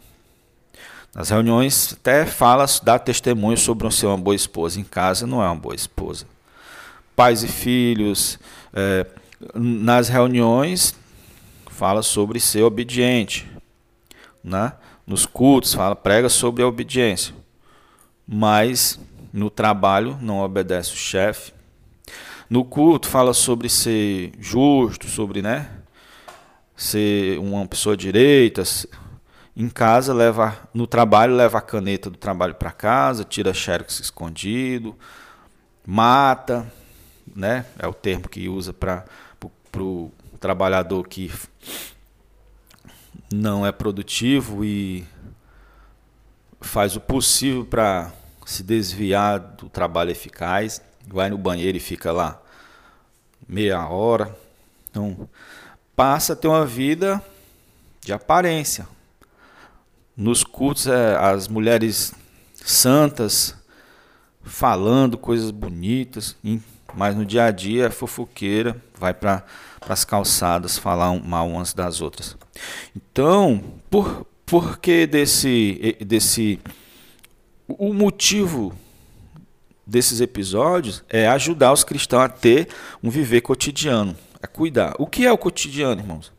Nas 1.14 1.30
reuniões 1.30 1.94
até 1.94 2.26
fala, 2.26 2.66
dá 2.84 2.98
testemunho 2.98 3.58
sobre 3.58 3.92
ser 3.92 4.06
uma 4.06 4.18
boa 4.18 4.36
esposa, 4.36 4.80
em 4.80 4.84
casa 4.84 5.28
não 5.28 5.44
é 5.44 5.48
uma 5.48 5.56
boa 5.56 5.76
esposa 5.76 6.26
pais 7.20 7.44
e 7.44 7.50
filhos. 7.50 8.40
É, 8.74 9.06
nas 9.54 10.08
reuniões, 10.08 10.96
fala 11.70 12.02
sobre 12.02 12.40
ser 12.40 12.64
obediente. 12.64 13.46
Né? 14.42 14.72
Nos 15.06 15.26
cultos, 15.26 15.74
fala, 15.74 15.98
prega 15.98 16.30
sobre 16.30 16.64
a 16.64 16.68
obediência. 16.68 17.36
Mas 18.26 18.98
no 19.34 19.50
trabalho, 19.50 20.18
não 20.22 20.40
obedece 20.40 20.94
o 20.94 20.96
chefe. 20.96 21.52
No 22.50 22.64
culto, 22.64 23.10
fala 23.10 23.34
sobre 23.34 23.68
ser 23.68 24.32
justo, 24.40 25.10
sobre 25.10 25.42
né, 25.42 25.70
ser 26.74 27.38
uma 27.38 27.68
pessoa 27.68 27.98
direita. 27.98 28.64
Em 29.58 29.68
casa, 29.68 30.14
leva 30.14 30.58
no 30.74 30.88
trabalho, 30.88 31.36
leva 31.36 31.58
a 31.58 31.62
caneta 31.62 32.10
do 32.10 32.18
trabalho 32.18 32.56
para 32.56 32.72
casa, 32.72 33.26
tira 33.26 33.54
xerox 33.54 34.00
escondido, 34.00 34.96
mata, 35.86 36.66
né? 37.40 37.66
É 37.80 37.88
o 37.88 37.94
termo 37.94 38.28
que 38.28 38.50
usa 38.50 38.74
para 38.74 39.06
o 39.78 40.12
trabalhador 40.40 41.08
que 41.08 41.32
não 43.32 43.66
é 43.66 43.72
produtivo 43.72 44.64
e 44.64 45.06
faz 46.62 46.96
o 46.96 47.00
possível 47.00 47.66
para 47.66 48.12
se 48.46 48.64
desviar 48.64 49.40
do 49.40 49.70
trabalho 49.70 50.12
eficaz, 50.12 50.82
vai 51.08 51.30
no 51.30 51.38
banheiro 51.38 51.78
e 51.78 51.82
fica 51.82 52.12
lá 52.12 52.42
meia 53.48 53.88
hora. 53.88 54.36
Então, 54.90 55.30
passa 55.96 56.34
a 56.34 56.36
ter 56.36 56.48
uma 56.48 56.66
vida 56.66 57.24
de 58.02 58.12
aparência. 58.12 58.88
nos 60.18 60.44
cultos 60.44 60.86
é, 60.88 61.16
as 61.16 61.48
mulheres 61.48 62.14
santas 62.56 63.56
falando 64.44 65.18
coisas 65.18 65.52
bonitas, 65.52 66.36
mas 66.96 67.16
no 67.16 67.26
dia 67.26 67.46
a 67.46 67.52
dia 67.52 67.86
é 67.86 67.90
fofoqueira, 67.90 68.76
vai 68.98 69.14
para 69.14 69.44
as 69.88 70.04
calçadas 70.04 70.78
falar 70.78 71.14
mal 71.24 71.48
umas 71.48 71.74
das 71.74 72.02
outras. 72.02 72.38
Então, 72.96 73.64
por, 73.90 74.26
por 74.46 74.78
que 74.80 75.06
desse, 75.06 75.98
desse. 76.06 76.60
O 77.68 77.94
motivo 77.94 78.74
desses 79.86 80.22
episódios 80.22 81.04
é 81.10 81.28
ajudar 81.28 81.74
os 81.74 81.84
cristãos 81.84 82.24
a 82.24 82.30
ter 82.30 82.68
um 83.04 83.10
viver 83.10 83.42
cotidiano, 83.42 84.16
a 84.42 84.48
cuidar. 84.48 84.94
O 84.98 85.08
que 85.08 85.26
é 85.26 85.32
o 85.32 85.38
cotidiano, 85.38 86.02
irmãos? 86.02 86.32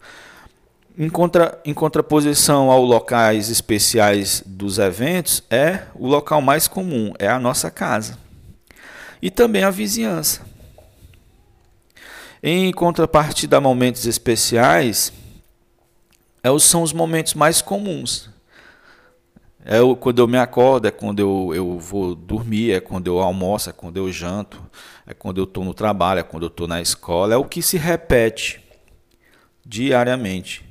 Em, 0.99 1.09
contra, 1.09 1.59
em 1.65 1.73
contraposição 1.73 2.71
aos 2.71 2.89
locais 2.89 3.49
especiais 3.49 4.43
dos 4.45 4.79
eventos, 4.79 5.43
é 5.51 5.85
o 5.95 6.07
local 6.07 6.41
mais 6.41 6.69
comum, 6.69 7.13
é 7.19 7.29
a 7.29 7.39
nossa 7.39 7.71
casa. 7.71 8.19
E 9.21 9.31
também 9.31 9.63
a 9.63 9.71
vizinhança. 9.71 10.43
Em 12.43 12.73
contrapartida 12.73 13.59
a 13.59 13.61
momentos 13.61 14.07
especiais, 14.07 15.13
é, 16.43 16.59
são 16.59 16.83
os 16.83 16.93
momentos 16.93 17.35
mais 17.35 17.61
comuns. 17.61 18.31
É 19.63 19.79
quando 20.01 20.21
eu 20.21 20.27
me 20.27 20.39
acordo, 20.39 20.89
é 20.89 20.91
quando 20.91 21.21
eu, 21.21 21.53
eu 21.55 21.79
vou 21.79 22.15
dormir, 22.15 22.73
é 22.73 22.81
quando 22.81 23.09
eu 23.09 23.19
almoço, 23.19 23.69
é 23.69 23.73
quando 23.73 23.99
eu 23.99 24.11
janto, 24.11 24.63
é 25.07 25.13
quando 25.13 25.37
eu 25.37 25.45
estou 25.45 25.65
no 25.65 25.75
trabalho, 25.75 26.21
é 26.21 26.23
quando 26.23 26.45
eu 26.45 26.49
estou 26.49 26.67
na 26.67 26.81
escola. 26.81 27.35
É 27.35 27.37
o 27.37 27.45
que 27.45 27.61
se 27.61 27.77
repete 27.77 28.65
diariamente. 29.65 30.65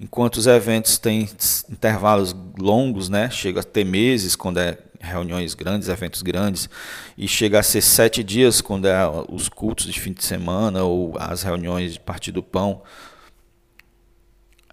Enquanto 0.00 0.38
os 0.38 0.48
eventos 0.48 0.98
têm 0.98 1.28
intervalos 1.70 2.34
longos, 2.58 3.08
né? 3.08 3.30
chega 3.30 3.60
a 3.60 3.64
ter 3.64 3.84
meses 3.84 4.34
quando 4.34 4.58
é 4.58 4.76
reuniões 5.02 5.54
grandes, 5.54 5.88
eventos 5.88 6.22
grandes, 6.22 6.70
e 7.18 7.26
chega 7.26 7.58
a 7.58 7.62
ser 7.62 7.82
sete 7.82 8.22
dias 8.22 8.60
quando 8.60 8.86
é 8.86 8.98
os 9.28 9.48
cultos 9.48 9.86
de 9.86 10.00
fim 10.00 10.12
de 10.12 10.24
semana 10.24 10.84
ou 10.84 11.14
as 11.18 11.42
reuniões 11.42 11.94
de 11.94 12.00
Partido 12.00 12.36
do 12.36 12.42
Pão. 12.42 12.82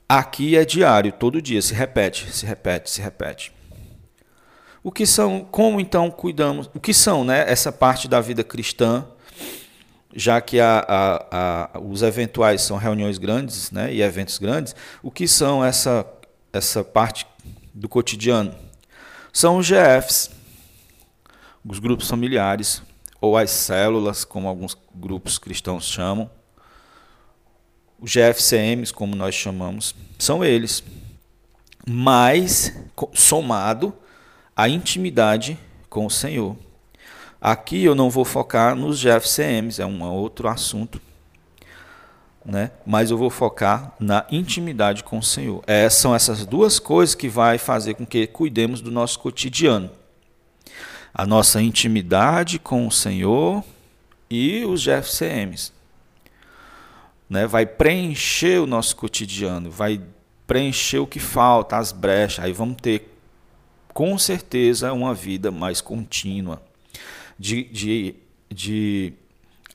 Aqui 0.08 0.56
é 0.56 0.64
diário, 0.64 1.12
todo 1.12 1.42
dia, 1.42 1.62
se 1.62 1.74
repete, 1.74 2.32
se 2.32 2.46
repete, 2.46 2.90
se 2.90 3.02
repete. 3.02 3.52
O 4.82 4.92
que 4.92 5.06
são, 5.06 5.46
como 5.52 5.80
então 5.80 6.10
cuidamos, 6.10 6.70
o 6.74 6.80
que 6.80 6.94
são 6.94 7.24
né, 7.24 7.44
essa 7.48 7.72
parte 7.72 8.08
da 8.08 8.22
vida 8.22 8.44
cristã 8.44 9.06
já 10.16 10.42
que 10.42 10.60
a, 10.60 10.86
a, 10.88 11.78
a, 11.78 11.80
os 11.80 12.02
eventuais 12.02 12.62
são 12.62 12.78
reuniões 12.78 13.18
grandes 13.18 13.70
né, 13.72 13.94
e 13.94 14.02
eventos 14.02 14.38
grandes, 14.40 14.76
o 15.04 15.12
que 15.12 15.28
são 15.28 15.64
essa, 15.64 16.06
essa 16.52 16.84
parte 16.84 17.28
do 17.74 17.88
cotidiano? 17.88 18.54
São 19.32 19.58
os 19.58 19.68
GFs, 19.68 20.32
os 21.68 21.80
grupos 21.80 22.08
familiares, 22.08 22.82
ou 23.22 23.38
as 23.38 23.52
células, 23.52 24.24
como 24.24 24.48
alguns 24.48 24.78
grupos 24.96 25.38
cristãos 25.38 25.86
chamam, 25.86 26.30
os 28.00 28.12
GFCMs, 28.12 28.94
como 28.94 29.16
nós 29.16 29.36
chamamos, 29.36 29.94
são 30.18 30.44
eles, 30.44 30.84
mas 31.86 32.74
somado 33.14 33.94
à 34.56 34.70
intimidade 34.70 35.60
com 35.90 36.06
o 36.06 36.10
Senhor. 36.10 36.56
Aqui 37.42 37.84
eu 37.84 37.96
não 37.96 38.10
vou 38.10 38.26
focar 38.26 38.76
nos 38.76 39.00
GFCMs, 39.00 39.82
é 39.82 39.86
um 39.86 40.02
outro 40.04 40.48
assunto, 40.48 41.02
né? 42.50 42.72
mas 42.86 43.12
eu 43.12 43.18
vou 43.18 43.30
focar 43.30 43.94
na 44.00 44.26
intimidade 44.32 45.04
com 45.04 45.20
o 45.20 45.24
Senhor. 45.24 45.64
É, 45.68 45.90
são 45.90 46.16
essas 46.16 46.46
duas 46.46 46.80
coisas 46.80 47.14
que 47.14 47.30
vai 47.30 47.58
fazer 47.58 47.94
com 47.94 48.06
que 48.06 48.26
cuidemos 48.28 48.82
do 48.82 48.92
nosso 48.92 49.20
cotidiano. 49.20 49.90
A 51.14 51.26
nossa 51.26 51.62
intimidade 51.62 52.60
com 52.60 52.88
o 52.88 52.92
Senhor 52.92 53.64
e 54.30 54.66
os 54.66 54.84
GFCMs. 54.84 55.72
Né? 57.30 57.46
Vai 57.46 57.66
preencher 57.66 58.60
o 58.60 58.66
nosso 58.66 58.96
cotidiano, 58.96 59.70
vai 59.70 60.02
preencher 60.48 61.00
o 61.00 61.08
que 61.08 61.20
falta, 61.20 61.78
as 61.78 61.92
brechas. 61.92 62.44
Aí 62.44 62.52
vamos 62.52 62.78
ter, 62.82 63.16
com 63.94 64.18
certeza, 64.18 64.92
uma 64.92 65.14
vida 65.14 65.52
mais 65.52 65.82
contínua 65.82 66.62
de, 67.38 67.64
de, 67.66 68.16
de 68.50 69.14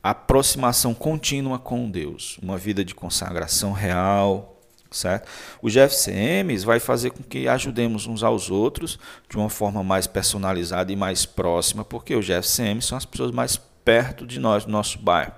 aproximação 0.04 0.92
contínua 0.92 1.58
com 1.58 1.90
Deus, 1.90 2.38
uma 2.42 2.58
vida 2.58 2.84
de 2.84 2.94
consagração 2.94 3.72
real, 3.72 4.60
certo? 4.90 5.26
O 5.62 5.70
GFCMs 5.70 6.62
vai 6.62 6.78
fazer 6.78 7.08
com 7.08 7.22
que 7.22 7.48
ajudemos 7.48 8.06
uns 8.06 8.22
aos 8.22 8.50
outros 8.50 8.98
de 9.30 9.38
uma 9.38 9.48
forma 9.48 9.82
mais 9.82 10.06
personalizada 10.06 10.92
e 10.92 10.96
mais 10.96 11.24
próxima, 11.24 11.86
porque 11.86 12.14
os 12.14 12.26
GFCMs 12.26 12.86
são 12.86 12.98
as 12.98 13.06
pessoas 13.06 13.30
mais 13.30 13.56
perto 13.56 14.26
de 14.26 14.38
nós, 14.38 14.66
do 14.66 14.70
nosso 14.70 14.98
bairro. 14.98 15.32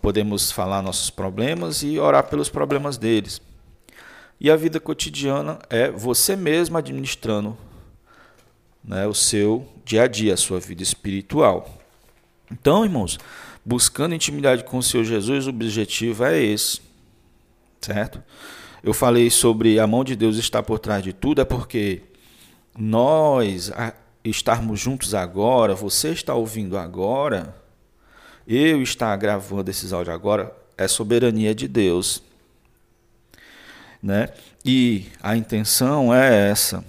Podemos 0.00 0.50
falar 0.50 0.80
nossos 0.80 1.10
problemas 1.10 1.82
e 1.82 1.98
orar 1.98 2.24
pelos 2.24 2.48
problemas 2.48 2.96
deles. 2.96 3.42
E 4.40 4.50
a 4.50 4.56
vida 4.56 4.80
cotidiana 4.80 5.58
é 5.68 5.90
você 5.90 6.34
mesmo 6.34 6.78
administrando 6.78 7.54
né, 8.82 9.06
o 9.06 9.12
seu 9.12 9.68
dia 9.84 10.04
a 10.04 10.06
dia, 10.06 10.32
a 10.32 10.38
sua 10.38 10.58
vida 10.58 10.82
espiritual. 10.82 11.75
Então, 12.50 12.84
irmãos, 12.84 13.18
buscando 13.64 14.14
intimidade 14.14 14.64
com 14.64 14.78
o 14.78 14.82
Senhor 14.82 15.04
Jesus, 15.04 15.46
o 15.46 15.50
objetivo 15.50 16.24
é 16.24 16.40
esse, 16.40 16.80
certo? 17.80 18.22
Eu 18.82 18.94
falei 18.94 19.30
sobre 19.30 19.80
a 19.80 19.86
mão 19.86 20.04
de 20.04 20.14
Deus 20.14 20.36
estar 20.36 20.62
por 20.62 20.78
trás 20.78 21.02
de 21.02 21.12
tudo, 21.12 21.40
é 21.40 21.44
porque 21.44 22.02
nós 22.78 23.72
estarmos 24.24 24.78
juntos 24.78 25.14
agora, 25.14 25.74
você 25.74 26.10
está 26.10 26.34
ouvindo 26.34 26.78
agora, 26.78 27.54
eu 28.46 28.80
estar 28.82 29.14
gravando 29.16 29.70
esses 29.70 29.92
áudios 29.92 30.14
agora, 30.14 30.54
é 30.78 30.86
soberania 30.86 31.54
de 31.54 31.66
Deus. 31.66 32.22
Né? 34.02 34.28
E 34.64 35.06
a 35.20 35.36
intenção 35.36 36.14
é 36.14 36.50
essa 36.50 36.84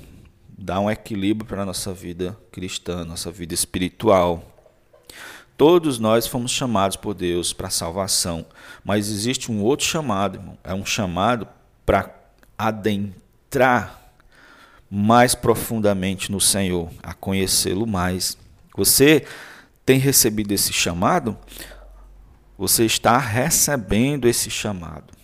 dá 0.58 0.80
um 0.80 0.89
equilíbrio 0.89 1.46
para 1.46 1.62
a 1.62 1.65
nossa 1.65 1.93
vida 1.93 2.36
cristã, 2.52 3.06
nossa 3.06 3.32
vida 3.32 3.54
espiritual. 3.54 4.57
Todos 5.58 5.98
nós 5.98 6.28
fomos 6.28 6.52
chamados 6.52 6.96
por 6.96 7.15
Deus 7.15 7.52
para 7.52 7.72
salvação, 7.72 8.46
mas 8.84 9.10
existe 9.10 9.52
um 9.52 9.63
outro 9.63 9.88
chamado, 9.88 10.38
irmão. 10.38 10.58
É 10.63 10.72
um 10.72 10.86
chamado 10.86 11.48
para 11.84 12.13
adentrar 12.56 14.12
mais 14.89 15.34
profundamente 15.34 16.32
no 16.32 16.39
Senhor, 16.39 16.91
a 17.02 17.12
conhecê-lo 17.12 17.88
mais. 17.88 18.38
Você 18.76 19.26
tem 19.84 19.98
recebido 19.98 20.52
esse 20.52 20.72
chamado? 20.72 21.36
Você 22.56 22.86
está 22.86 23.17
recebendo 23.17 24.28
esse 24.28 24.52
chamado 24.52 25.17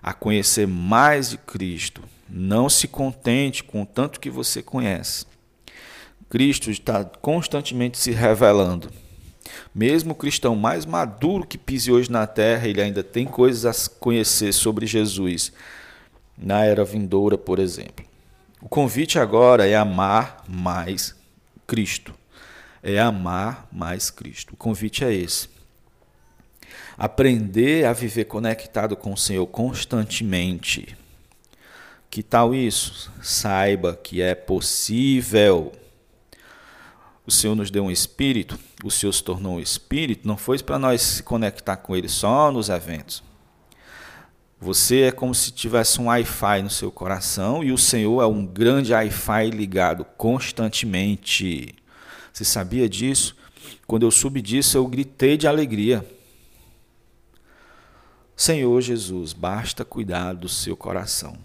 a 0.00 0.12
conhecer 0.12 0.66
mais 0.66 1.30
de 1.30 1.38
Cristo, 1.38 2.02
não 2.28 2.68
se 2.68 2.88
contente 2.88 3.62
com 3.62 3.82
o 3.82 3.86
tanto 3.86 4.18
que 4.20 4.30
você 4.30 4.62
conhece. 4.62 5.26
Cristo 6.28 6.70
está 6.70 7.04
constantemente 7.04 7.98
se 7.98 8.10
revelando. 8.10 9.01
Mesmo 9.74 10.12
o 10.12 10.14
cristão 10.14 10.54
mais 10.54 10.84
maduro 10.84 11.46
que 11.46 11.58
pise 11.58 11.90
hoje 11.90 12.10
na 12.10 12.26
terra, 12.26 12.68
ele 12.68 12.80
ainda 12.80 13.02
tem 13.02 13.26
coisas 13.26 13.64
a 13.64 13.90
conhecer 13.98 14.52
sobre 14.52 14.86
Jesus 14.86 15.52
na 16.36 16.64
era 16.64 16.84
vindoura, 16.84 17.36
por 17.36 17.58
exemplo. 17.58 18.04
O 18.60 18.68
convite 18.68 19.18
agora 19.18 19.66
é 19.66 19.76
amar 19.76 20.44
mais 20.48 21.14
Cristo. 21.66 22.14
É 22.82 22.98
amar 22.98 23.68
mais 23.72 24.10
Cristo. 24.10 24.54
O 24.54 24.56
convite 24.56 25.04
é 25.04 25.12
esse. 25.12 25.48
Aprender 26.96 27.86
a 27.86 27.92
viver 27.92 28.24
conectado 28.24 28.96
com 28.96 29.12
o 29.12 29.16
Senhor 29.16 29.46
constantemente 29.46 30.96
que 32.12 32.22
tal 32.22 32.54
isso? 32.54 33.10
Saiba 33.22 33.96
que 33.96 34.20
é 34.20 34.34
possível. 34.34 35.72
Senhor 37.32 37.54
nos 37.54 37.70
deu 37.70 37.84
um 37.84 37.90
espírito, 37.90 38.58
o 38.84 38.90
Senhor 38.90 39.12
se 39.12 39.24
tornou 39.24 39.56
um 39.56 39.60
espírito, 39.60 40.28
não 40.28 40.36
foi 40.36 40.58
para 40.62 40.78
nós 40.78 41.02
se 41.02 41.22
conectar 41.22 41.76
com 41.76 41.96
Ele 41.96 42.08
só 42.08 42.52
nos 42.52 42.68
eventos. 42.68 43.22
Você 44.60 45.02
é 45.02 45.10
como 45.10 45.34
se 45.34 45.50
tivesse 45.50 46.00
um 46.00 46.06
Wi-Fi 46.06 46.62
no 46.62 46.70
seu 46.70 46.92
coração 46.92 47.64
e 47.64 47.72
o 47.72 47.78
Senhor 47.78 48.22
é 48.22 48.26
um 48.26 48.46
grande 48.46 48.92
Wi-Fi 48.92 49.50
ligado 49.50 50.04
constantemente. 50.16 51.74
Você 52.32 52.44
sabia 52.44 52.88
disso? 52.88 53.36
Quando 53.88 54.04
eu 54.04 54.10
soube 54.12 54.40
disso, 54.40 54.76
eu 54.76 54.86
gritei 54.86 55.36
de 55.36 55.48
alegria. 55.48 56.06
Senhor 58.36 58.80
Jesus, 58.80 59.32
basta 59.32 59.84
cuidar 59.84 60.34
do 60.34 60.48
seu 60.48 60.76
coração. 60.76 61.36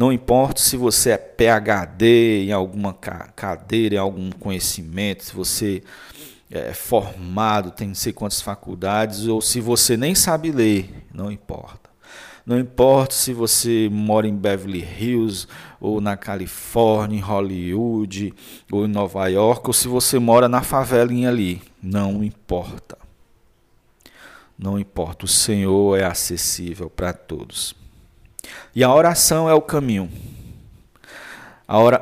Não 0.00 0.10
importa 0.10 0.62
se 0.62 0.78
você 0.78 1.10
é 1.10 1.18
PhD 1.18 2.46
em 2.46 2.52
alguma 2.52 2.94
cadeira, 2.94 3.96
em 3.96 3.98
algum 3.98 4.30
conhecimento, 4.30 5.24
se 5.24 5.34
você 5.34 5.82
é 6.50 6.72
formado, 6.72 7.70
tem 7.70 7.88
não 7.88 7.94
sei 7.94 8.10
quantas 8.10 8.40
faculdades, 8.40 9.26
ou 9.26 9.42
se 9.42 9.60
você 9.60 9.98
nem 9.98 10.14
sabe 10.14 10.52
ler, 10.52 11.04
não 11.12 11.30
importa. 11.30 11.90
Não 12.46 12.58
importa 12.58 13.14
se 13.14 13.34
você 13.34 13.90
mora 13.92 14.26
em 14.26 14.34
Beverly 14.34 14.82
Hills, 14.82 15.46
ou 15.78 16.00
na 16.00 16.16
Califórnia, 16.16 17.18
em 17.18 17.20
Hollywood, 17.20 18.32
ou 18.72 18.86
em 18.86 18.88
Nova 18.88 19.28
York, 19.28 19.66
ou 19.66 19.74
se 19.74 19.86
você 19.86 20.18
mora 20.18 20.48
na 20.48 20.62
favelinha 20.62 21.28
ali. 21.28 21.60
Não 21.82 22.24
importa. 22.24 22.96
Não 24.58 24.78
importa. 24.78 25.26
O 25.26 25.28
Senhor 25.28 26.00
é 26.00 26.04
acessível 26.04 26.88
para 26.88 27.12
todos. 27.12 27.78
E 28.74 28.84
a 28.84 28.94
oração 28.94 29.48
é 29.48 29.54
o 29.54 29.62
caminho. 29.62 30.10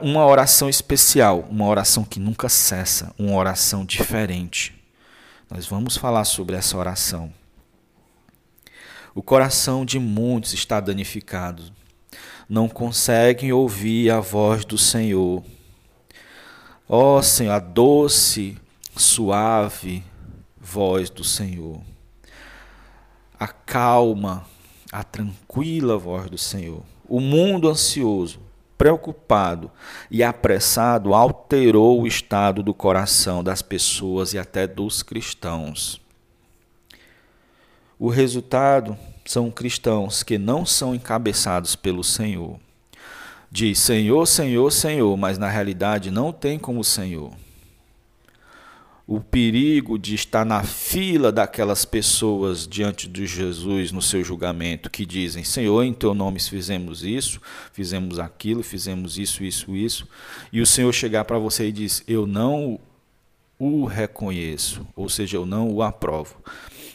uma 0.03 0.27
oração 0.27 0.69
especial, 0.69 1.47
uma 1.51 1.67
oração 1.67 2.05
que 2.05 2.21
nunca 2.21 2.49
cessa, 2.49 3.15
uma 3.19 3.35
oração 3.35 3.85
diferente. 3.85 4.75
Nós 5.51 5.67
vamos 5.67 5.97
falar 5.97 6.25
sobre 6.25 6.57
essa 6.57 6.77
oração. 6.77 7.33
O 9.15 9.23
coração 9.23 9.85
de 9.85 9.99
muitos 9.99 10.53
está 10.53 10.79
danificado. 10.79 11.65
Não 12.49 12.69
conseguem 12.69 13.53
ouvir 13.53 14.11
a 14.11 14.21
voz 14.21 14.65
do 14.65 14.79
Senhor. 14.79 15.43
Ó 16.89 17.19
oh, 17.19 17.23
Senhor, 17.23 17.53
a 17.53 17.59
doce, 17.59 18.57
suave 18.97 20.05
voz 20.61 21.09
do 21.09 21.25
Senhor. 21.25 21.81
A 23.39 23.47
calma, 23.47 24.47
a 24.93 25.03
tranquila 25.03 25.99
voz 25.99 26.31
do 26.31 26.39
Senhor. 26.39 26.83
O 27.09 27.21
mundo 27.21 27.69
ansioso, 27.69 28.41
preocupado 28.77 29.71
e 30.11 30.23
apressado 30.23 31.15
alterou 31.15 32.03
o 32.03 32.07
estado 32.07 32.63
do 32.63 32.73
coração 32.73 33.43
das 33.43 33.63
pessoas 33.63 34.33
e 34.33 34.39
até 34.39 34.67
dos 34.67 35.03
cristãos. 35.03 36.01
O 37.99 38.09
resultado 38.09 38.97
são 39.25 39.51
cristãos 39.51 40.23
que 40.23 40.39
não 40.39 40.65
são 40.65 40.95
encabeçados 40.95 41.75
pelo 41.75 42.05
Senhor. 42.05 42.59
Diz 43.51 43.79
Senhor, 43.79 44.27
Senhor, 44.27 44.71
Senhor, 44.71 45.17
mas 45.17 45.39
na 45.39 45.49
realidade 45.49 46.11
não 46.11 46.33
tem 46.33 46.59
como 46.59 46.85
Senhor 46.85 47.33
o 49.09 49.21
perigo 49.21 49.99
de 49.99 50.15
estar 50.15 50.45
na 50.45 50.63
fila 50.63 51.33
daquelas 51.33 51.87
pessoas 51.87 52.69
diante 52.69 53.09
de 53.09 53.27
Jesus 53.27 53.91
no 53.91 54.03
seu 54.03 54.23
julgamento, 54.23 54.91
que 54.91 55.07
dizem: 55.07 55.43
Senhor, 55.43 55.83
em 55.83 55.95
teu 55.95 56.13
nome 56.13 56.39
fizemos 56.39 57.03
isso, 57.03 57.41
fizemos 57.73 58.19
aquilo, 58.19 58.63
fizemos 58.63 59.17
isso, 59.17 59.43
isso, 59.43 59.75
isso, 59.75 60.07
e 60.53 60.61
o 60.61 60.67
Senhor 60.67 60.93
chegar 60.93 61.25
para 61.25 61.39
você 61.39 61.69
e 61.69 61.73
diz: 61.73 62.05
Eu 62.07 62.27
não 62.27 62.79
o 63.59 63.87
reconheço, 63.87 64.87
ou 64.95 65.09
seja, 65.09 65.39
eu 65.39 65.47
não 65.47 65.71
o 65.71 65.83
aprovo. 65.83 66.37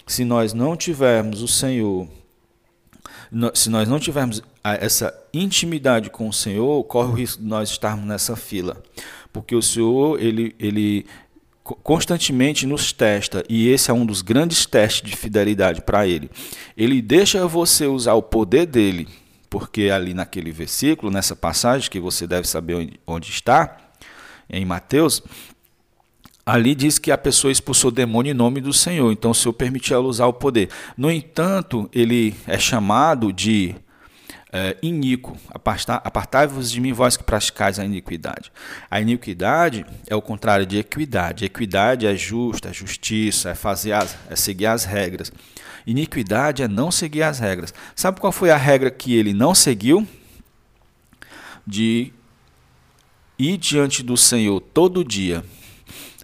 Se 0.06 0.24
nós 0.24 0.54
não 0.54 0.78
tivermos 0.78 1.42
o 1.42 1.48
Senhor, 1.48 2.08
se 3.56 3.72
nós 3.72 3.90
não 3.90 4.00
tivermos 4.00 4.44
essa 4.64 5.12
intimidade 5.34 6.12
com 6.12 6.30
o 6.30 6.34
Senhor, 6.34 6.84
corre 6.84 7.10
o 7.10 7.16
risco 7.16 7.42
de 7.42 7.48
nós 7.48 7.72
estarmos 7.72 8.06
nessa 8.06 8.36
fila. 8.36 8.84
Porque 9.34 9.56
o 9.56 9.62
Senhor, 9.64 10.22
ele, 10.22 10.56
ele 10.60 11.08
constantemente 11.64 12.68
nos 12.68 12.92
testa, 12.92 13.44
e 13.48 13.70
esse 13.70 13.90
é 13.90 13.94
um 13.94 14.06
dos 14.06 14.22
grandes 14.22 14.66
testes 14.66 15.10
de 15.10 15.16
fidelidade 15.16 15.82
para 15.82 16.06
ele. 16.06 16.30
Ele 16.76 17.02
deixa 17.02 17.48
você 17.48 17.88
usar 17.88 18.14
o 18.16 18.22
poder 18.22 18.66
dele, 18.66 19.08
porque 19.50 19.90
ali 19.90 20.14
naquele 20.14 20.52
versículo, 20.52 21.12
nessa 21.12 21.36
passagem 21.36 21.90
que 21.90 22.00
você 22.00 22.28
deve 22.28 22.48
saber 22.48 23.00
onde, 23.08 23.30
está, 23.30 23.78
em 24.50 24.66
Mateus, 24.66 25.22
ali 26.46 26.76
diz 26.76 27.00
que 27.00 27.12
a 27.12 27.18
pessoa 27.18 27.52
expulsou 27.52 27.90
o 27.90 27.94
demônio 27.94 28.32
em 28.32 28.36
nome 28.36 28.60
do 28.60 28.74
Senhor, 28.74 29.10
então 29.12 29.32
o 29.32 29.36
Senhor 29.36 29.54
permitiu 29.54 29.96
ela 29.96 30.06
usar 30.06 30.26
o 30.26 30.34
poder. 30.34 30.70
No 30.98 31.10
entanto, 31.10 31.90
ele 31.94 32.36
é 32.46 32.60
chamado 32.60 33.32
de 33.32 33.74
é, 34.54 34.78
iníquo. 34.84 35.36
Apartai-vos 35.52 36.70
de 36.70 36.80
mim, 36.80 36.94
vós 36.94 37.18
que 37.18 37.24
praticais 37.24 37.80
a 37.80 37.84
iniquidade. 37.84 38.52
A 38.90 39.02
iniquidade 39.02 39.84
é 40.06 40.16
o 40.16 40.22
contrário 40.22 40.64
de 40.64 40.78
equidade. 40.78 41.44
Equidade 41.44 42.06
é 42.06 42.16
justa, 42.16 42.70
é 42.70 42.74
justiça, 42.74 43.50
é, 43.50 43.56
fazer 43.56 43.94
as, 43.94 44.16
é 44.30 44.36
seguir 44.36 44.68
as 44.68 44.86
regras. 44.86 45.32
Iniquidade 45.88 46.62
é 46.62 46.68
não 46.68 46.92
seguir 46.92 47.24
as 47.24 47.40
regras. 47.40 47.74
Sabe 47.96 48.22
qual 48.22 48.32
foi 48.32 48.52
a 48.52 48.58
regra 48.58 48.92
que 48.92 49.16
ele 49.16 49.34
não 49.34 49.56
seguiu? 49.56 50.08
De 51.66 52.14
ir 53.40 53.58
diante 53.58 54.04
do 54.04 54.16
Senhor 54.16 54.60
todo 54.60 55.04
dia 55.04 55.44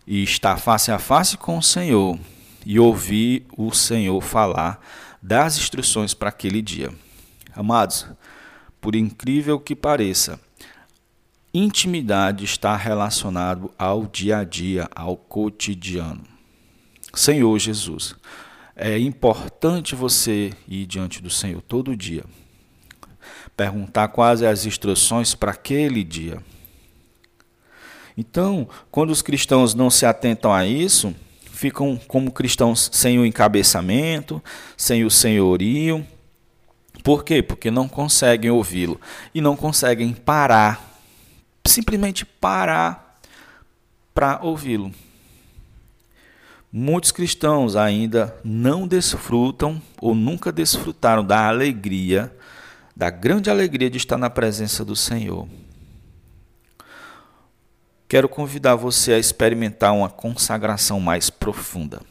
e 0.06 0.22
estar 0.22 0.58
face 0.58 0.92
a 0.92 1.00
face 1.00 1.36
com 1.36 1.58
o 1.58 1.64
Senhor 1.64 2.20
e 2.66 2.80
ouvir 2.80 3.48
o 3.58 3.74
Senhor 3.74 4.22
falar 4.22 4.86
das 5.22 5.58
instruções 5.58 6.14
para 6.14 6.30
aquele 6.30 6.62
dia. 6.62 6.94
Amados, 7.56 8.06
por 8.80 8.96
incrível 8.96 9.60
que 9.60 9.76
pareça, 9.76 10.40
intimidade 11.54 12.46
está 12.46 12.76
relacionado 12.76 13.72
ao 13.78 14.06
dia 14.06 14.40
a 14.40 14.44
dia, 14.44 14.88
ao 14.96 15.18
cotidiano. 15.18 16.22
Senhor 17.14 17.58
Jesus, 17.58 18.16
é 18.76 18.98
importante 19.00 19.96
você 19.96 20.54
ir 20.68 20.86
diante 20.86 21.22
do 21.22 21.30
Senhor 21.30 21.62
todo 21.62 21.98
dia, 21.98 22.24
perguntar 23.58 24.10
quais 24.10 24.44
as 24.44 24.66
instruções 24.66 25.34
para 25.34 25.52
aquele 25.52 26.04
dia. 26.04 26.42
Então, 28.16 28.70
quando 28.92 29.10
os 29.10 29.22
cristãos 29.22 29.74
não 29.74 29.90
se 29.90 30.06
atentam 30.06 30.54
a 30.54 30.66
isso, 30.66 31.16
ficam 31.52 32.00
como 32.08 32.32
cristãos 32.32 32.90
sem 32.94 33.18
o 33.18 33.26
encabeçamento, 33.26 34.42
sem 34.78 35.04
o 35.04 35.10
senhorio 35.10 36.06
por 37.04 37.24
quê? 37.24 37.42
Porque 37.42 37.72
não 37.72 37.88
conseguem 37.88 38.52
ouvi-lo 38.52 39.00
e 39.34 39.42
não 39.42 39.56
conseguem 39.56 40.14
parar, 40.14 41.00
simplesmente 41.66 42.26
parar 42.26 43.20
para 44.14 44.40
ouvi-lo. 44.42 44.92
Muitos 46.72 47.12
cristãos 47.12 47.76
ainda 47.76 48.36
não 48.44 48.88
desfrutam 48.88 49.82
ou 50.00 50.14
nunca 50.14 50.52
desfrutaram 50.52 51.26
da 51.26 51.48
alegria, 51.48 52.32
da 52.96 53.10
grande 53.10 53.50
alegria 53.50 53.90
de 53.90 53.98
estar 53.98 54.18
na 54.18 54.30
presença 54.30 54.86
do 54.86 54.96
Senhor. 54.96 55.48
Quero 58.08 58.28
convidar 58.28 58.76
você 58.76 59.14
a 59.14 59.20
experimentar 59.20 59.94
uma 59.94 60.10
consagração 60.10 61.00
mais 61.00 61.30
profunda. 61.30 62.02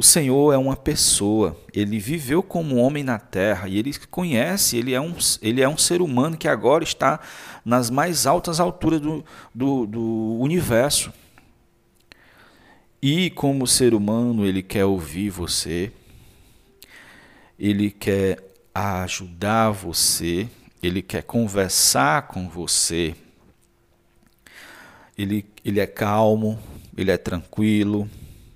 O 0.00 0.02
Senhor 0.02 0.54
é 0.54 0.56
uma 0.56 0.76
pessoa, 0.76 1.54
ele 1.74 1.98
viveu 1.98 2.42
como 2.42 2.76
homem 2.76 3.04
na 3.04 3.18
terra 3.18 3.68
e 3.68 3.78
ele 3.78 3.92
conhece, 4.10 4.78
ele 4.78 4.94
é 4.94 5.00
um, 5.00 5.14
ele 5.42 5.60
é 5.60 5.68
um 5.68 5.76
ser 5.76 6.00
humano 6.00 6.38
que 6.38 6.48
agora 6.48 6.82
está 6.82 7.20
nas 7.62 7.90
mais 7.90 8.24
altas 8.24 8.60
alturas 8.60 8.98
do, 8.98 9.22
do, 9.54 9.84
do 9.84 10.38
universo. 10.40 11.12
E 13.02 13.28
como 13.28 13.66
ser 13.66 13.92
humano, 13.92 14.46
ele 14.46 14.62
quer 14.62 14.86
ouvir 14.86 15.28
você, 15.28 15.92
ele 17.58 17.90
quer 17.90 18.42
ajudar 18.74 19.70
você, 19.70 20.48
ele 20.82 21.02
quer 21.02 21.24
conversar 21.24 22.26
com 22.26 22.48
você. 22.48 23.14
Ele, 25.18 25.44
ele 25.62 25.78
é 25.78 25.86
calmo, 25.86 26.58
ele 26.96 27.10
é 27.10 27.18
tranquilo, 27.18 28.08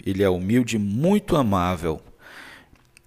ele 0.04 0.22
é 0.22 0.28
humilde, 0.28 0.78
muito 0.78 1.36
amável. 1.36 2.00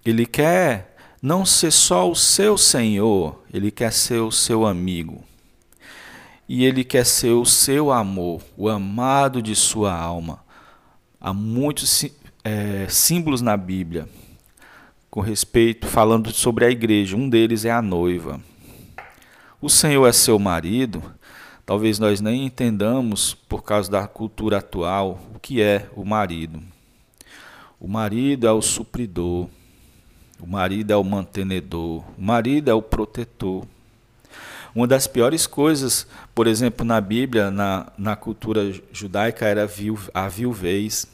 Ele 0.04 0.26
quer 0.26 0.96
não 1.22 1.44
ser 1.44 1.70
só 1.70 2.10
o 2.10 2.16
seu 2.16 2.58
Senhor, 2.58 3.40
ele 3.52 3.70
quer 3.70 3.92
ser 3.92 4.20
o 4.20 4.32
seu 4.32 4.66
amigo. 4.66 5.22
E 6.48 6.64
ele 6.64 6.82
quer 6.82 7.04
ser 7.04 7.30
o 7.30 7.44
seu 7.44 7.92
amor, 7.92 8.42
o 8.56 8.68
amado 8.68 9.40
de 9.40 9.54
sua 9.54 9.94
alma. 9.94 10.42
Há 11.20 11.32
muitos 11.32 12.06
é, 12.42 12.86
símbolos 12.88 13.42
na 13.42 13.56
Bíblia 13.56 14.08
com 15.10 15.20
respeito, 15.20 15.86
falando 15.86 16.32
sobre 16.32 16.64
a 16.64 16.70
igreja. 16.70 17.16
Um 17.16 17.28
deles 17.28 17.64
é 17.64 17.70
a 17.70 17.82
noiva. 17.82 18.40
O 19.60 19.68
Senhor 19.68 20.06
é 20.06 20.12
seu 20.12 20.38
marido. 20.38 21.02
Talvez 21.66 21.98
nós 21.98 22.20
nem 22.20 22.46
entendamos, 22.46 23.34
por 23.34 23.62
causa 23.62 23.90
da 23.90 24.06
cultura 24.06 24.58
atual, 24.58 25.20
o 25.34 25.38
que 25.38 25.60
é 25.60 25.88
o 25.94 26.04
marido. 26.04 26.62
O 27.80 27.86
marido 27.86 28.46
é 28.46 28.52
o 28.52 28.60
supridor, 28.60 29.48
o 30.40 30.46
marido 30.46 30.92
é 30.92 30.96
o 30.96 31.04
mantenedor, 31.04 32.02
o 32.16 32.22
marido 32.22 32.70
é 32.70 32.74
o 32.74 32.82
protetor. 32.82 33.64
Uma 34.74 34.86
das 34.86 35.06
piores 35.06 35.46
coisas, 35.46 36.06
por 36.34 36.46
exemplo, 36.46 36.84
na 36.84 37.00
Bíblia, 37.00 37.50
na, 37.50 37.90
na 37.96 38.14
cultura 38.14 38.72
judaica, 38.92 39.46
era 39.46 39.68
a 40.14 40.28
viuvez. 40.28 41.06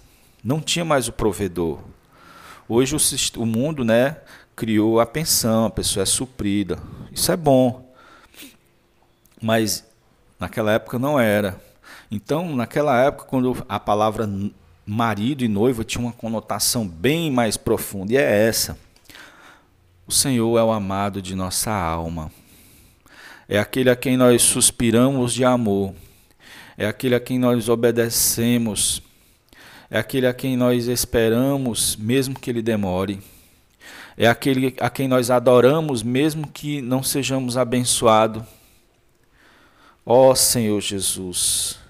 Não 0.43 0.61
tinha 0.61 0.85
mais 0.85 1.09
o 1.09 1.13
provedor. 1.13 1.81
Hoje 2.69 2.97
o, 2.97 3.43
o 3.43 3.47
mundo 3.47 3.85
né, 3.85 4.17
criou 4.57 5.01
a 5.01 5.07
pensão, 5.07 5.67
a 5.67 5.71
pessoa 5.71 6.03
é 6.03 6.07
suprida. 6.07 6.79
Isso 7.13 7.31
é 7.31 7.37
bom. 7.37 7.95
Mas 9.41 9.87
naquela 10.39 10.73
época 10.73 10.99
não 10.99 11.19
era. 11.21 11.61
Então, 12.11 12.55
naquela 12.55 12.99
época, 13.01 13.25
quando 13.25 13.65
a 13.69 13.79
palavra 13.79 14.29
marido 14.87 15.45
e 15.45 15.49
noiva 15.49 15.85
tinha 15.85 16.03
uma 16.03 16.13
conotação 16.13 16.87
bem 16.87 17.31
mais 17.31 17.57
profunda, 17.57 18.13
e 18.13 18.17
é 18.17 18.47
essa. 18.47 18.79
O 20.07 20.13
Senhor 20.13 20.59
é 20.59 20.63
o 20.63 20.71
amado 20.71 21.23
de 21.23 21.35
nossa 21.35 21.71
alma. 21.71 22.31
É 23.49 23.59
aquele 23.59 23.91
a 23.91 23.97
quem 23.97 24.17
nós 24.17 24.43
suspiramos 24.43 25.33
de 25.33 25.45
amor. 25.45 25.95
É 26.77 26.87
aquele 26.87 27.15
a 27.15 27.21
quem 27.21 27.39
nós 27.39 27.69
obedecemos. 27.69 29.03
É 29.91 29.99
aquele 29.99 30.27
a 30.27 30.35
quem 30.35 30.57
nós 30.57 30.89
esperamos, 30.89 31.97
mesmo 31.97 32.39
que 32.39 32.51
ele 32.51 32.63
demore. 32.63 33.23
É 34.17 34.27
aquele 34.29 34.75
a 34.79 34.91
quem 34.91 35.09
nós 35.09 35.31
adoramos, 35.31 36.03
mesmo 36.03 36.49
que 36.49 36.81
não 36.81 37.03
sejamos 37.03 37.57
abençoados. 37.57 38.43
Ó 40.05 40.35
Senhor 40.35 40.81
Jesus. 40.81 41.84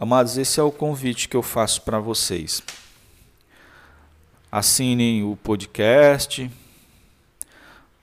Amados, 0.00 0.38
esse 0.38 0.60
é 0.60 0.62
o 0.62 0.70
convite 0.70 1.28
que 1.28 1.36
eu 1.36 1.42
faço 1.42 1.82
para 1.82 1.98
vocês. 1.98 2.62
Assinem 4.50 5.24
o 5.24 5.34
podcast 5.34 6.48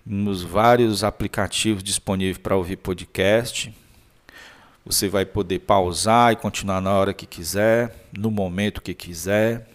nos 0.06 0.42
vários 0.42 1.06
aplicativos 1.06 1.82
disponíveis 1.82 2.38
para 2.38 2.58
ouvir 2.58 2.76
podcast. 2.76 3.74
Você 4.86 5.08
vai 5.08 5.26
poder 5.26 5.60
pausar 5.60 6.34
e 6.34 6.36
continuar 6.36 6.82
na 6.82 6.92
hora 6.92 7.14
que 7.14 7.26
quiser, 7.26 7.96
no 8.12 8.30
momento 8.30 8.82
que 8.82 8.94
quiser. 8.94 9.66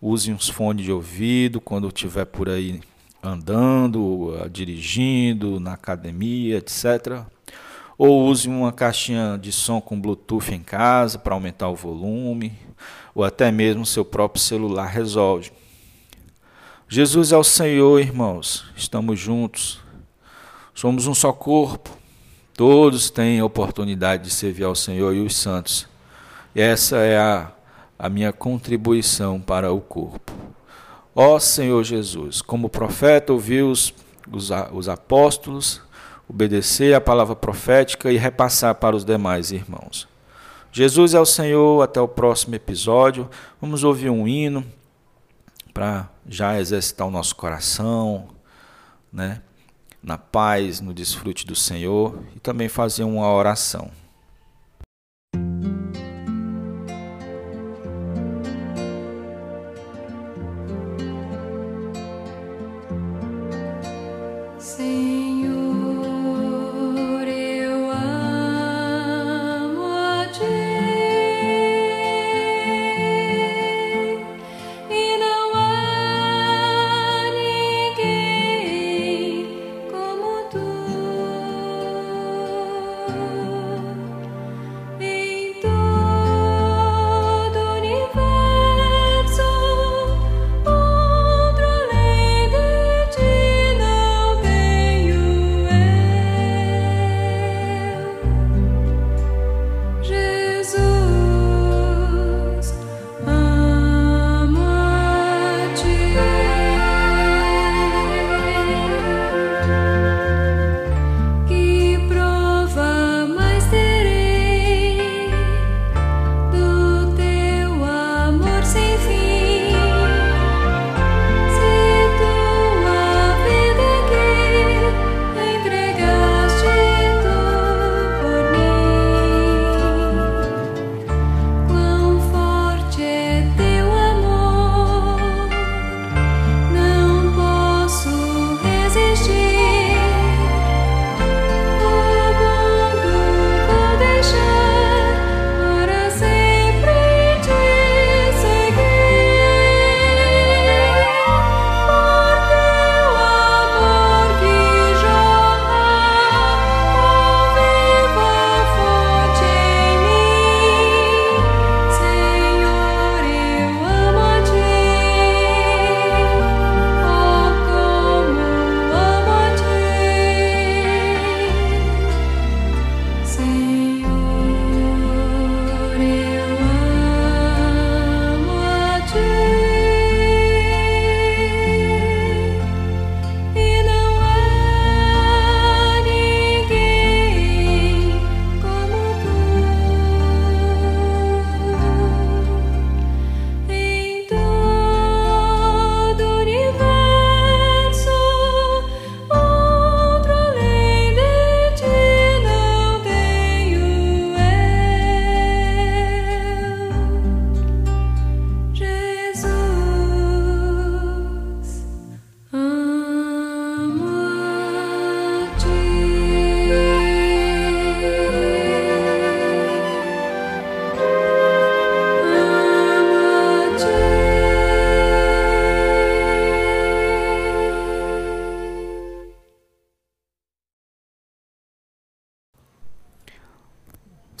Use 0.00 0.32
uns 0.32 0.48
fones 0.48 0.84
de 0.84 0.92
ouvido 0.92 1.60
quando 1.60 1.88
estiver 1.88 2.26
por 2.26 2.48
aí 2.48 2.80
andando, 3.20 4.32
dirigindo, 4.48 5.58
na 5.58 5.72
academia, 5.72 6.58
etc. 6.58 7.26
Ou 7.98 8.26
use 8.26 8.48
uma 8.48 8.72
caixinha 8.72 9.38
de 9.40 9.50
som 9.50 9.80
com 9.80 10.00
Bluetooth 10.00 10.52
em 10.52 10.60
casa 10.60 11.18
para 11.18 11.34
aumentar 11.34 11.68
o 11.68 11.74
volume, 11.74 12.52
ou 13.14 13.24
até 13.24 13.50
mesmo 13.50 13.86
seu 13.86 14.04
próprio 14.04 14.42
celular 14.42 14.86
resolve. 14.86 15.50
Jesus 16.88 17.32
é 17.32 17.36
o 17.36 17.42
Senhor, 17.42 18.00
irmãos. 18.00 18.64
Estamos 18.76 19.18
juntos. 19.18 19.80
Somos 20.74 21.06
um 21.06 21.14
só 21.14 21.32
corpo. 21.32 21.90
Todos 22.54 23.10
têm 23.10 23.40
a 23.40 23.44
oportunidade 23.44 24.24
de 24.24 24.30
servir 24.30 24.64
ao 24.64 24.74
Senhor 24.74 25.14
e 25.14 25.20
os 25.20 25.34
santos. 25.34 25.88
E 26.54 26.60
essa 26.60 26.98
é 26.98 27.18
a, 27.18 27.50
a 27.98 28.08
minha 28.08 28.32
contribuição 28.32 29.40
para 29.40 29.72
o 29.72 29.80
corpo. 29.80 30.32
Ó 31.14 31.38
Senhor 31.38 31.82
Jesus, 31.82 32.42
como 32.42 32.68
profeta 32.68 33.32
ouviu 33.32 33.70
os, 33.70 33.92
os, 34.30 34.50
os 34.72 34.88
apóstolos, 34.88 35.80
obedecer 36.28 36.94
a 36.94 37.00
palavra 37.00 37.36
profética 37.36 38.10
e 38.10 38.16
repassar 38.16 38.74
para 38.74 38.96
os 38.96 39.04
demais 39.04 39.50
irmãos. 39.52 40.08
Jesus 40.72 41.14
é 41.14 41.20
o 41.20 41.24
Senhor, 41.24 41.82
até 41.82 42.00
o 42.00 42.08
próximo 42.08 42.54
episódio. 42.54 43.30
Vamos 43.60 43.82
ouvir 43.82 44.10
um 44.10 44.28
hino 44.28 44.64
para 45.72 46.08
já 46.28 46.58
exercitar 46.60 47.06
o 47.06 47.10
nosso 47.10 47.34
coração, 47.36 48.28
né? 49.12 49.40
Na 50.02 50.18
paz, 50.18 50.80
no 50.80 50.92
desfrute 50.92 51.46
do 51.46 51.54
Senhor 51.54 52.18
e 52.34 52.40
também 52.40 52.68
fazer 52.68 53.04
uma 53.04 53.32
oração. 53.32 53.90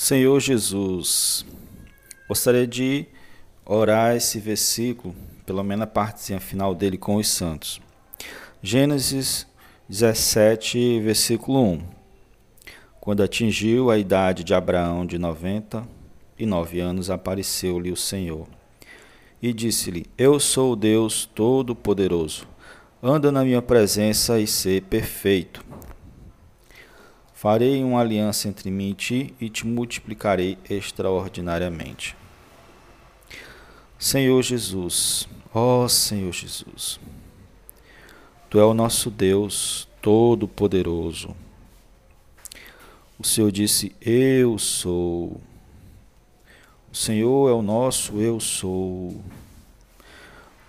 Senhor 0.06 0.38
Jesus, 0.38 1.44
gostaria 2.28 2.64
de 2.64 3.06
orar 3.64 4.14
esse 4.14 4.38
versículo, 4.38 5.12
pelo 5.44 5.64
menos 5.64 5.82
a 5.82 5.86
partezinha 5.88 6.38
final 6.38 6.76
dele 6.76 6.96
com 6.96 7.16
os 7.16 7.26
santos. 7.26 7.80
Gênesis 8.62 9.48
17, 9.88 11.00
versículo 11.00 11.60
1. 11.60 11.82
Quando 13.00 13.20
atingiu 13.20 13.90
a 13.90 13.98
idade 13.98 14.44
de 14.44 14.54
Abraão 14.54 15.04
de 15.04 15.18
noventa 15.18 15.84
e 16.38 16.46
nove 16.46 16.78
anos, 16.78 17.10
apareceu-lhe 17.10 17.90
o 17.90 17.96
Senhor 17.96 18.46
e 19.42 19.52
disse-lhe: 19.52 20.06
Eu 20.16 20.38
sou 20.38 20.74
o 20.74 20.76
Deus 20.76 21.28
Todo-Poderoso. 21.34 22.46
Anda 23.02 23.32
na 23.32 23.44
minha 23.44 23.60
presença 23.60 24.38
e 24.38 24.46
ser 24.46 24.82
perfeito. 24.82 25.64
Farei 27.36 27.84
uma 27.84 28.00
aliança 28.00 28.48
entre 28.48 28.70
mim 28.70 28.92
e 28.92 28.94
ti 28.94 29.34
e 29.38 29.50
te 29.50 29.66
multiplicarei 29.66 30.56
extraordinariamente. 30.70 32.16
Senhor 33.98 34.42
Jesus, 34.42 35.28
ó 35.52 35.86
Senhor 35.86 36.32
Jesus, 36.32 36.98
Tu 38.48 38.58
é 38.58 38.64
o 38.64 38.72
nosso 38.72 39.10
Deus 39.10 39.86
Todo-Poderoso. 40.00 41.36
O 43.18 43.24
Senhor 43.26 43.52
disse: 43.52 43.94
Eu 44.00 44.58
sou. 44.58 45.38
O 46.90 46.96
Senhor 46.96 47.50
é 47.50 47.52
o 47.52 47.60
nosso 47.60 48.18
Eu 48.18 48.40
sou. 48.40 49.20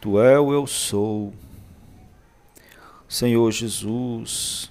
Tu 0.02 0.20
é 0.20 0.38
o 0.38 0.52
Eu 0.52 0.68
sou. 0.68 1.34
Senhor 3.08 3.50
Jesus, 3.54 4.70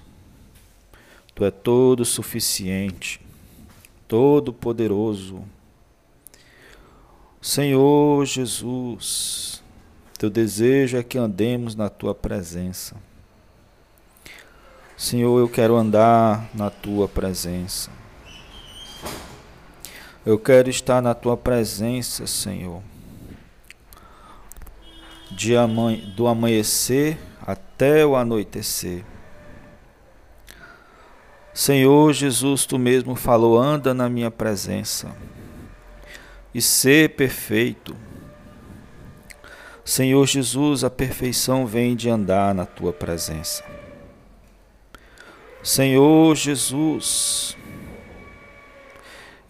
Tu 1.37 1.45
é 1.45 1.51
todo 1.51 2.03
suficiente, 2.03 3.21
todo 4.07 4.51
poderoso. 4.51 5.43
Senhor 7.39 8.25
Jesus, 8.25 9.63
Teu 10.17 10.31
desejo 10.31 10.97
é 10.97 11.03
que 11.03 11.15
andemos 11.15 11.75
na 11.75 11.89
Tua 11.89 12.15
presença. 12.15 12.95
Senhor, 14.97 15.39
eu 15.39 15.47
quero 15.47 15.75
andar 15.75 16.49
na 16.55 16.71
Tua 16.71 17.07
presença. 17.07 17.91
Eu 20.25 20.39
quero 20.39 20.71
estar 20.71 21.03
na 21.03 21.13
Tua 21.13 21.37
presença, 21.37 22.25
Senhor. 22.25 22.81
De 25.29 25.53
do 26.15 26.25
amanhecer 26.25 27.19
até 27.45 28.03
o 28.03 28.15
anoitecer. 28.15 29.05
Senhor 31.57 32.13
Jesus, 32.13 32.67
tu 32.67 32.77
mesmo 32.77 33.15
falou: 33.15 33.57
anda 33.57 33.91
na 33.91 34.07
minha 34.07 34.29
presença 34.29 35.11
e 36.53 36.61
ser 36.61 37.15
perfeito. 37.15 37.97
Senhor 39.83 40.23
Jesus, 40.27 40.83
a 40.83 40.89
perfeição 40.91 41.65
vem 41.65 41.95
de 41.95 42.11
andar 42.11 42.53
na 42.53 42.63
tua 42.63 42.93
presença. 42.93 43.63
Senhor 45.63 46.35
Jesus, 46.35 47.57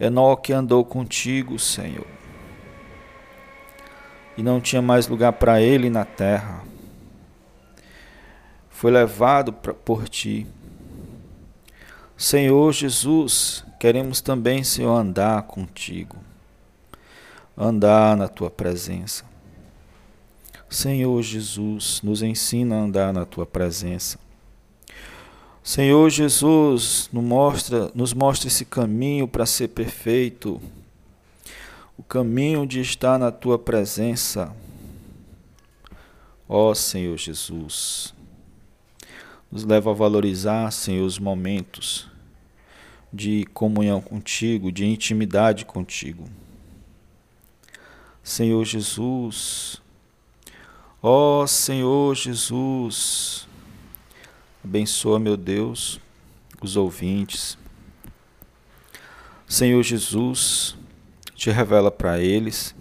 Enoque 0.00 0.50
andou 0.50 0.86
contigo, 0.86 1.58
Senhor, 1.58 2.06
e 4.34 4.42
não 4.42 4.62
tinha 4.62 4.80
mais 4.80 5.06
lugar 5.08 5.34
para 5.34 5.60
ele 5.60 5.90
na 5.90 6.06
terra. 6.06 6.64
Foi 8.70 8.90
levado 8.90 9.52
por 9.52 10.08
ti. 10.08 10.46
Senhor 12.20 12.72
Jesus, 12.72 13.64
queremos 13.78 14.20
também, 14.20 14.64
Senhor, 14.64 14.92
andar 14.92 15.40
contigo, 15.44 16.16
andar 17.56 18.16
na 18.16 18.26
tua 18.26 18.50
presença. 18.50 19.24
Senhor 20.68 21.22
Jesus, 21.22 22.02
nos 22.02 22.20
ensina 22.20 22.74
a 22.74 22.80
andar 22.80 23.12
na 23.12 23.24
tua 23.24 23.46
presença. 23.46 24.18
Senhor 25.62 26.10
Jesus, 26.10 27.08
nos 27.12 27.22
mostra, 27.22 27.92
nos 27.94 28.12
mostra 28.12 28.48
esse 28.48 28.64
caminho 28.64 29.28
para 29.28 29.46
ser 29.46 29.68
perfeito, 29.68 30.60
o 31.96 32.02
caminho 32.02 32.66
de 32.66 32.80
estar 32.80 33.16
na 33.16 33.30
tua 33.30 33.60
presença. 33.60 34.52
Ó 36.48 36.74
Senhor 36.74 37.16
Jesus, 37.16 38.12
nos 39.52 39.64
leva 39.64 39.92
a 39.92 39.94
valorizar, 39.94 40.72
Senhor, 40.72 41.06
os 41.06 41.20
momentos 41.20 42.07
de 43.12 43.44
comunhão 43.54 44.00
contigo, 44.00 44.70
de 44.70 44.84
intimidade 44.84 45.64
contigo. 45.64 46.24
Senhor 48.22 48.64
Jesus, 48.64 49.80
ó 51.02 51.46
Senhor 51.46 52.14
Jesus, 52.14 53.48
abençoa, 54.62 55.18
meu 55.18 55.36
Deus, 55.36 56.00
os 56.60 56.76
ouvintes. 56.76 57.56
Senhor 59.46 59.82
Jesus, 59.82 60.76
te 61.34 61.50
revela 61.50 61.90
para 61.90 62.18
eles 62.18 62.74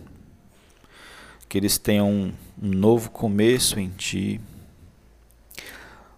que 1.47 1.57
eles 1.57 1.77
tenham 1.77 2.09
um, 2.11 2.33
novo 2.61 3.09
começo 3.09 3.79
em 3.79 3.89
Ti 3.89 4.41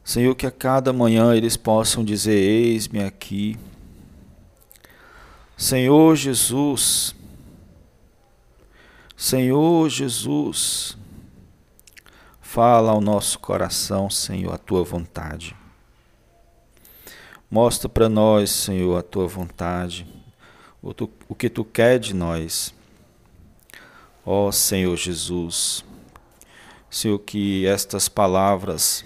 Senhor, 0.09 0.33
que 0.33 0.47
a 0.47 0.49
cada 0.49 0.91
manhã 0.91 1.35
eles 1.35 1.55
possam 1.55 2.03
dizer: 2.03 2.33
Eis-me 2.33 3.03
aqui. 3.03 3.59
Senhor 5.59 6.15
Jesus, 6.15 7.13
Senhor 9.17 9.89
Jesus, 9.89 10.97
fala 12.39 12.91
ao 12.91 13.01
nosso 13.01 13.37
coração, 13.39 14.09
Senhor, 14.09 14.53
a 14.53 14.57
tua 14.57 14.85
vontade. 14.85 15.53
Mostra 17.51 17.89
para 17.89 18.07
nós, 18.07 18.51
Senhor, 18.51 18.97
a 18.97 19.03
tua 19.03 19.27
vontade, 19.27 20.07
o, 20.81 20.93
tu, 20.93 21.09
o 21.27 21.35
que 21.35 21.49
tu 21.49 21.65
quer 21.65 21.99
de 21.99 22.13
nós. 22.13 22.73
Ó 24.25 24.53
Senhor 24.53 24.95
Jesus, 24.95 25.83
Senhor, 26.89 27.19
que 27.19 27.67
estas 27.67 28.07
palavras 28.07 29.03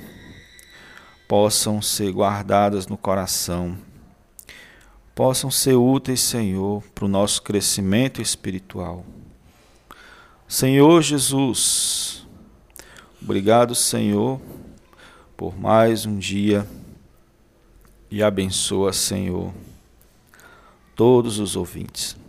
possam 1.28 1.82
ser 1.82 2.12
guardadas 2.12 2.86
no 2.86 2.96
coração, 2.96 3.76
possam 5.16 5.52
ser 5.52 5.76
úteis, 5.76 6.22
Senhor, 6.22 6.84
para 6.94 7.06
o 7.06 7.08
nosso 7.08 7.42
crescimento 7.42 8.22
espiritual. 8.22 9.06
Senhor 10.48 11.02
Jesus, 11.02 12.26
obrigado, 13.22 13.74
Senhor, 13.76 14.40
por 15.38 15.58
mais 15.58 16.06
um 16.06 16.18
dia 16.18 16.68
e 18.10 18.22
abençoa, 18.22 18.94
Senhor, 18.94 19.54
todos 20.96 21.40
os 21.40 21.56
ouvintes. 21.56 22.23